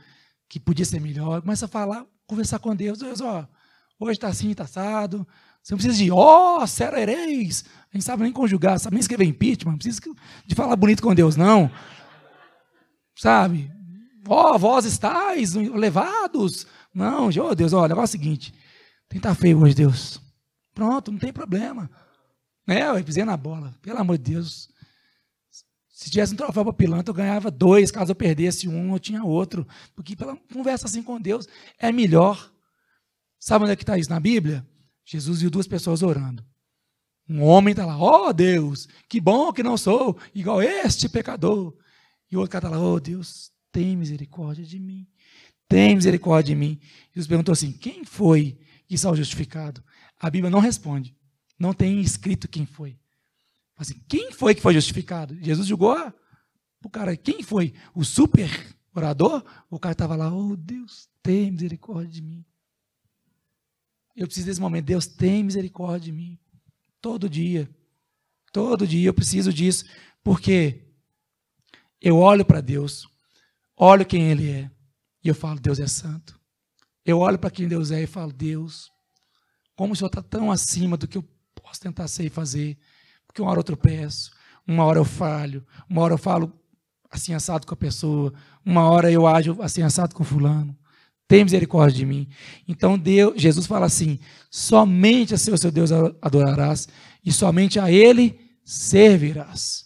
[0.48, 1.42] que podia ser melhor.
[1.42, 2.98] Começa a falar, conversar com Deus.
[2.98, 3.46] Deus, ó,
[4.00, 5.26] hoje está assim, está assado.
[5.62, 7.64] Você não precisa de, ó, oh, serereis.
[7.92, 10.00] A gente sabe nem conjugar, sabe nem escrever impeachment, não precisa
[10.46, 11.70] de falar bonito com Deus, não.
[13.16, 13.72] Sabe?
[14.28, 16.66] Ó, oh, vós estáis levados.
[16.92, 18.52] Não, oh, Deus, olha, é o seguinte.
[19.08, 20.20] Tem estar feio hoje, Deus.
[20.74, 21.90] Pronto, não tem problema.
[22.68, 23.74] É, eu pisei na bola.
[23.80, 24.68] Pelo amor de Deus.
[25.88, 27.90] Se tivesse um troféu para pilantra, eu ganhava dois.
[27.90, 29.66] Caso eu perdesse um, eu tinha outro.
[29.94, 32.52] Porque pela conversa assim com Deus é melhor.
[33.38, 34.66] Sabe onde é que está isso na Bíblia?
[35.04, 36.44] Jesus viu duas pessoas orando.
[37.28, 41.76] Um homem está lá, ó oh, Deus, que bom que não sou igual este pecador.
[42.30, 45.06] E o outro cara está lá, oh, Deus, tem misericórdia de mim.
[45.68, 46.80] Tem misericórdia de mim.
[47.12, 49.82] Jesus perguntou assim: quem foi que saiu justificado?
[50.18, 51.14] A Bíblia não responde.
[51.58, 52.98] Não tem escrito quem foi.
[53.76, 55.36] Assim, quem foi que foi justificado?
[55.42, 55.96] Jesus julgou
[56.82, 57.16] o cara.
[57.16, 57.74] Quem foi?
[57.94, 58.48] O super
[58.94, 59.44] orador?
[59.68, 62.44] O cara estava lá, oh Deus, tem misericórdia de mim.
[64.14, 64.86] Eu preciso desse momento.
[64.86, 66.38] Deus tem misericórdia de mim.
[67.00, 67.68] Todo dia.
[68.52, 69.84] Todo dia eu preciso disso.
[70.24, 70.85] Porque
[72.00, 73.08] eu olho para Deus,
[73.76, 74.70] olho quem Ele é,
[75.22, 76.38] e eu falo: Deus é santo.
[77.04, 78.90] Eu olho para quem Deus é e falo, Deus,
[79.76, 81.24] como o Senhor está tão acima do que eu
[81.62, 82.76] posso tentar ser e fazer,
[83.26, 84.32] porque uma hora eu tropeço,
[84.66, 86.52] uma hora eu falho, uma hora eu falo
[87.10, 88.32] assim assado com a pessoa,
[88.64, 90.76] uma hora eu ajo assim assado com fulano.
[91.28, 92.28] Tem misericórdia de mim.
[92.68, 94.18] Então Deus, Jesus fala assim:
[94.50, 95.90] somente a seu, seu Deus
[96.20, 96.88] adorarás
[97.24, 99.85] e somente a Ele servirás.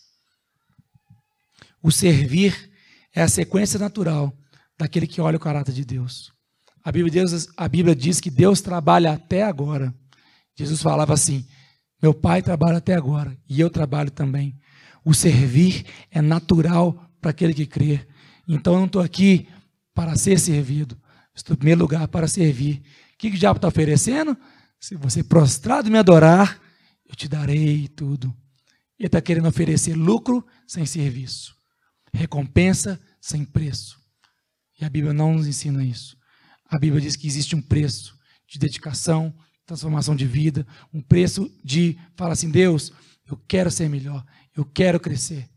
[1.83, 2.71] O servir
[3.15, 4.37] é a sequência natural
[4.79, 6.33] daquele que olha o caráter de Deus.
[6.83, 9.95] A Bíblia, Deus, a Bíblia diz que Deus trabalha até agora.
[10.57, 11.47] Jesus falava assim:
[12.03, 14.59] meu pai trabalha até agora e eu trabalho também.
[15.05, 18.07] O servir é natural para aquele que crê.
[18.49, 19.49] Então eu não estou aqui
[19.95, 20.99] para ser servido.
[21.35, 22.83] Estou em primeiro lugar para servir.
[23.15, 24.37] O que, que o diabo está oferecendo?
[24.79, 26.59] Se você prostrado me adorar,
[27.07, 28.35] eu te darei tudo.
[28.99, 31.55] Ele está querendo oferecer lucro sem serviço,
[32.13, 33.99] recompensa sem preço.
[34.81, 36.17] E a Bíblia não nos ensina isso.
[36.69, 39.35] A Bíblia diz que existe um preço de dedicação,
[39.67, 42.93] transformação de vida, um preço de fala assim, Deus,
[43.31, 44.25] eu quero ser melhor,
[44.57, 45.49] eu quero crescer.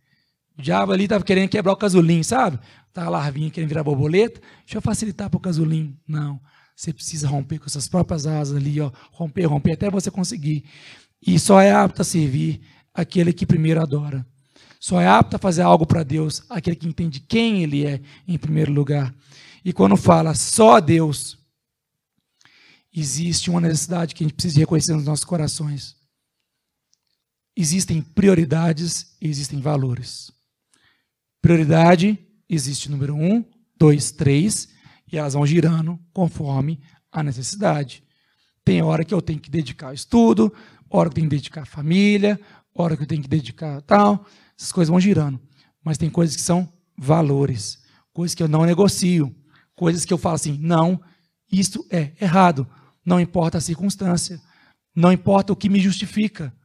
[0.58, 2.60] O diabo ali estava querendo quebrar o casulinho, sabe?
[2.92, 4.40] Tá a larvinha querendo virar borboleta.
[4.60, 5.98] Deixa eu facilitar para o casulinho.
[6.08, 6.40] Não.
[6.76, 8.92] Você precisa romper com suas próprias asas ali, ó.
[9.12, 10.64] Romper, romper, até você conseguir.
[11.26, 12.62] E só é apto a servir
[12.94, 14.26] aquele que primeiro adora.
[14.84, 18.38] Só é apto a fazer algo para Deus aquele que entende quem Ele é, em
[18.38, 19.16] primeiro lugar.
[19.64, 21.38] E quando fala só Deus,
[22.94, 25.96] existe uma necessidade que a gente precisa reconhecer nos nossos corações.
[27.56, 30.30] Existem prioridades e existem valores.
[31.42, 32.20] Prioridade
[32.50, 33.42] existe número um,
[33.78, 34.68] dois, três,
[35.10, 36.78] e elas vão girando conforme
[37.10, 38.04] a necessidade.
[38.66, 40.54] Tem hora que eu tenho que dedicar ao estudo,
[40.90, 42.38] hora que eu tenho que dedicar à família,
[42.76, 44.28] hora que eu tenho que dedicar tal.
[44.64, 45.42] Essas coisas vão girando.
[45.84, 47.84] Mas tem coisas que são valores,
[48.14, 49.36] coisas que eu não negocio,
[49.76, 51.02] coisas que eu falo assim, não,
[51.52, 52.66] isso é errado.
[53.06, 54.42] Não importa a circunstância,
[54.96, 56.56] não importa o que me justifica.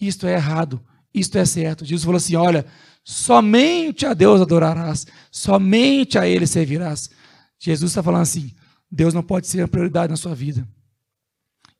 [0.00, 0.82] Isto é errado,
[1.12, 1.84] isto é certo.
[1.84, 2.64] Jesus falou assim: olha,
[3.04, 7.10] somente a Deus adorarás, somente a Ele servirás.
[7.58, 8.54] Jesus está falando assim:
[8.90, 10.66] Deus não pode ser a prioridade na sua vida.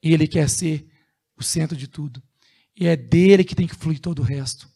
[0.02, 0.86] Ele quer ser
[1.38, 2.22] o centro de tudo.
[2.76, 4.71] E é dele que tem que fluir todo o resto.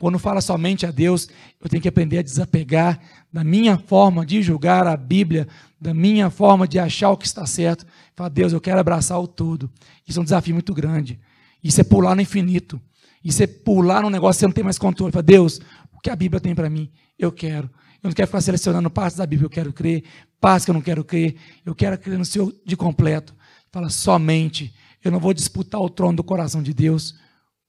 [0.00, 1.28] Quando fala somente a Deus,
[1.60, 2.98] eu tenho que aprender a desapegar
[3.30, 5.46] da minha forma de julgar a Bíblia,
[5.78, 7.84] da minha forma de achar o que está certo.
[8.16, 9.70] Falar, Deus, eu quero abraçar o todo.
[10.08, 11.20] Isso é um desafio muito grande.
[11.62, 12.80] Isso é pular no infinito.
[13.22, 15.12] Isso é pular num negócio que você não tem mais controle.
[15.12, 15.60] Fala, Deus,
[15.92, 16.90] o que a Bíblia tem para mim?
[17.18, 17.68] Eu quero.
[18.02, 20.02] Eu não quero ficar selecionando partes da Bíblia que eu quero crer,
[20.40, 21.36] partes que eu não quero crer.
[21.62, 23.34] Eu quero crer no Senhor de completo.
[23.70, 24.74] Fala, somente.
[25.04, 27.14] Eu não vou disputar o trono do coração de Deus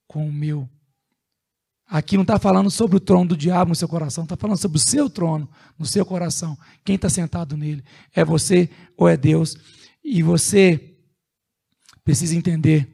[0.08, 0.70] com o meu.
[1.92, 4.78] Aqui não está falando sobre o trono do diabo no seu coração, está falando sobre
[4.78, 6.58] o seu trono no seu coração.
[6.86, 7.84] Quem está sentado nele?
[8.16, 9.58] É você ou é Deus?
[10.02, 10.96] E você
[12.02, 12.90] precisa entender: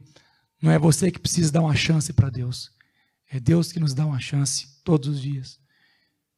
[0.60, 2.72] não é você que precisa dar uma chance para Deus,
[3.30, 5.60] é Deus que nos dá uma chance todos os dias.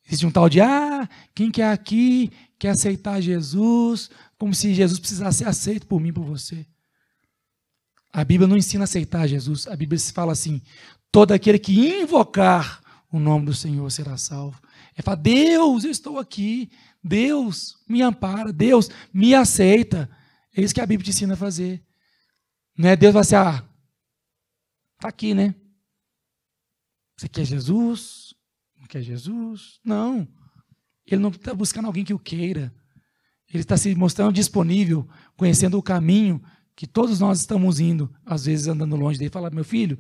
[0.06, 2.30] Existe um tal de, ah, quem quer aqui
[2.60, 6.66] quer aceitar Jesus, como se Jesus precisasse ser aceito por mim, por você.
[8.12, 9.66] A Bíblia não ensina a aceitar Jesus.
[9.68, 10.62] A Bíblia fala assim:
[11.12, 12.82] Todo aquele que invocar
[13.12, 14.62] o nome do Senhor será salvo.
[14.96, 16.70] É falar, Deus, eu estou aqui.
[17.04, 18.54] Deus me ampara.
[18.54, 20.10] Deus me aceita.
[20.56, 21.84] É isso que a Bíblia te ensina a fazer.
[22.78, 23.64] Não é Deus vai ser, ah,
[24.96, 25.56] está aqui, né?
[27.18, 28.34] Você quer Jesus?
[28.78, 29.80] Não quer Jesus?
[29.84, 30.28] Não.
[31.06, 32.74] Ele não está buscando alguém que o queira.
[33.52, 36.42] Ele está se mostrando disponível, conhecendo o caminho
[36.76, 39.32] que todos nós estamos indo, às vezes andando longe dele.
[39.32, 40.00] Fala, meu filho,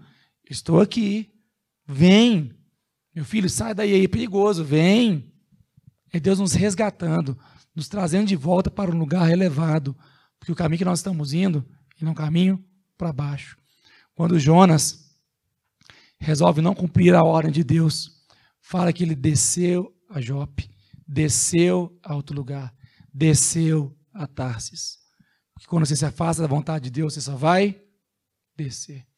[0.50, 1.32] Estou aqui.
[1.86, 2.56] Vem.
[3.14, 4.64] Meu filho, sai daí, é perigoso.
[4.64, 5.32] Vem.
[6.12, 7.38] É Deus nos resgatando,
[7.76, 9.96] nos trazendo de volta para um lugar elevado.
[10.40, 11.66] Porque o caminho que nós estamos indo
[12.02, 12.64] é um caminho
[12.98, 13.58] para baixo.
[14.16, 15.16] Quando Jonas
[16.20, 18.26] resolve não cumprir a ordem de Deus,
[18.60, 20.70] fala que ele desceu a Jope,
[21.08, 22.74] desceu a outro lugar,
[23.14, 24.98] desceu a Tarsis.
[25.54, 27.82] Porque quando você se afasta da vontade de Deus, você só vai
[28.56, 29.09] descer.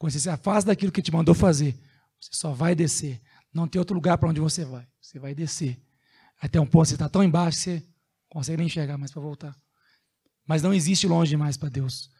[0.00, 1.78] Quando você se afasta daquilo que te mandou fazer,
[2.18, 3.20] você só vai descer.
[3.52, 4.88] Não tem outro lugar para onde você vai.
[4.98, 5.78] Você vai descer.
[6.40, 7.86] Até um ponto você está tão embaixo que você
[8.26, 9.54] consegue nem enxergar mais para voltar.
[10.48, 12.10] Mas não existe longe demais para Deus.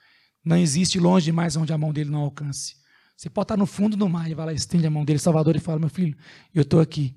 [0.44, 2.76] Não existe longe demais onde a mão dele não alcance.
[3.16, 5.56] Você pode estar no fundo do mar e vai lá, estende a mão dele, Salvador,
[5.56, 6.14] e fala: Meu filho,
[6.54, 7.16] eu estou aqui.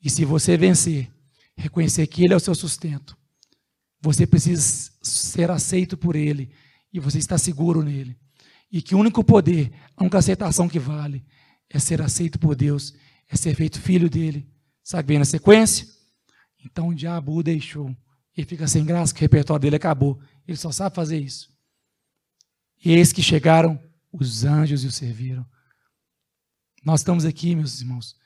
[0.00, 1.12] E se você vencer,
[1.54, 3.18] reconhecer que Ele é o seu sustento,
[4.00, 6.50] você precisa ser aceito por Ele
[6.90, 8.18] e você está seguro nele
[8.74, 11.24] e que o único poder, a única aceitação que vale,
[11.70, 12.92] é ser aceito por Deus,
[13.28, 14.50] é ser feito filho dele.
[14.82, 15.86] Sabe bem na sequência?
[16.64, 17.96] Então o diabo o deixou
[18.36, 20.20] Ele fica sem graça, que o repertório dele acabou.
[20.44, 21.56] Ele só sabe fazer isso.
[22.84, 23.80] E eis que chegaram
[24.12, 25.46] os anjos e o serviram.
[26.84, 28.16] Nós estamos aqui, meus irmãos.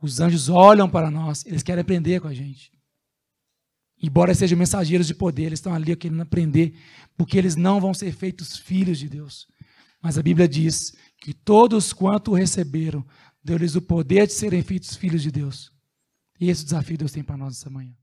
[0.00, 2.70] Os anjos olham para nós, eles querem aprender com a gente.
[4.00, 6.78] Embora sejam mensageiros de poder, eles estão ali querendo aprender,
[7.16, 9.48] porque eles não vão ser feitos filhos de Deus.
[10.02, 13.04] Mas a Bíblia diz que todos quanto receberam,
[13.42, 15.72] deu-lhes o poder de serem feitos filhos de Deus.
[16.40, 17.94] E esse desafio Deus tem para nós essa manhã.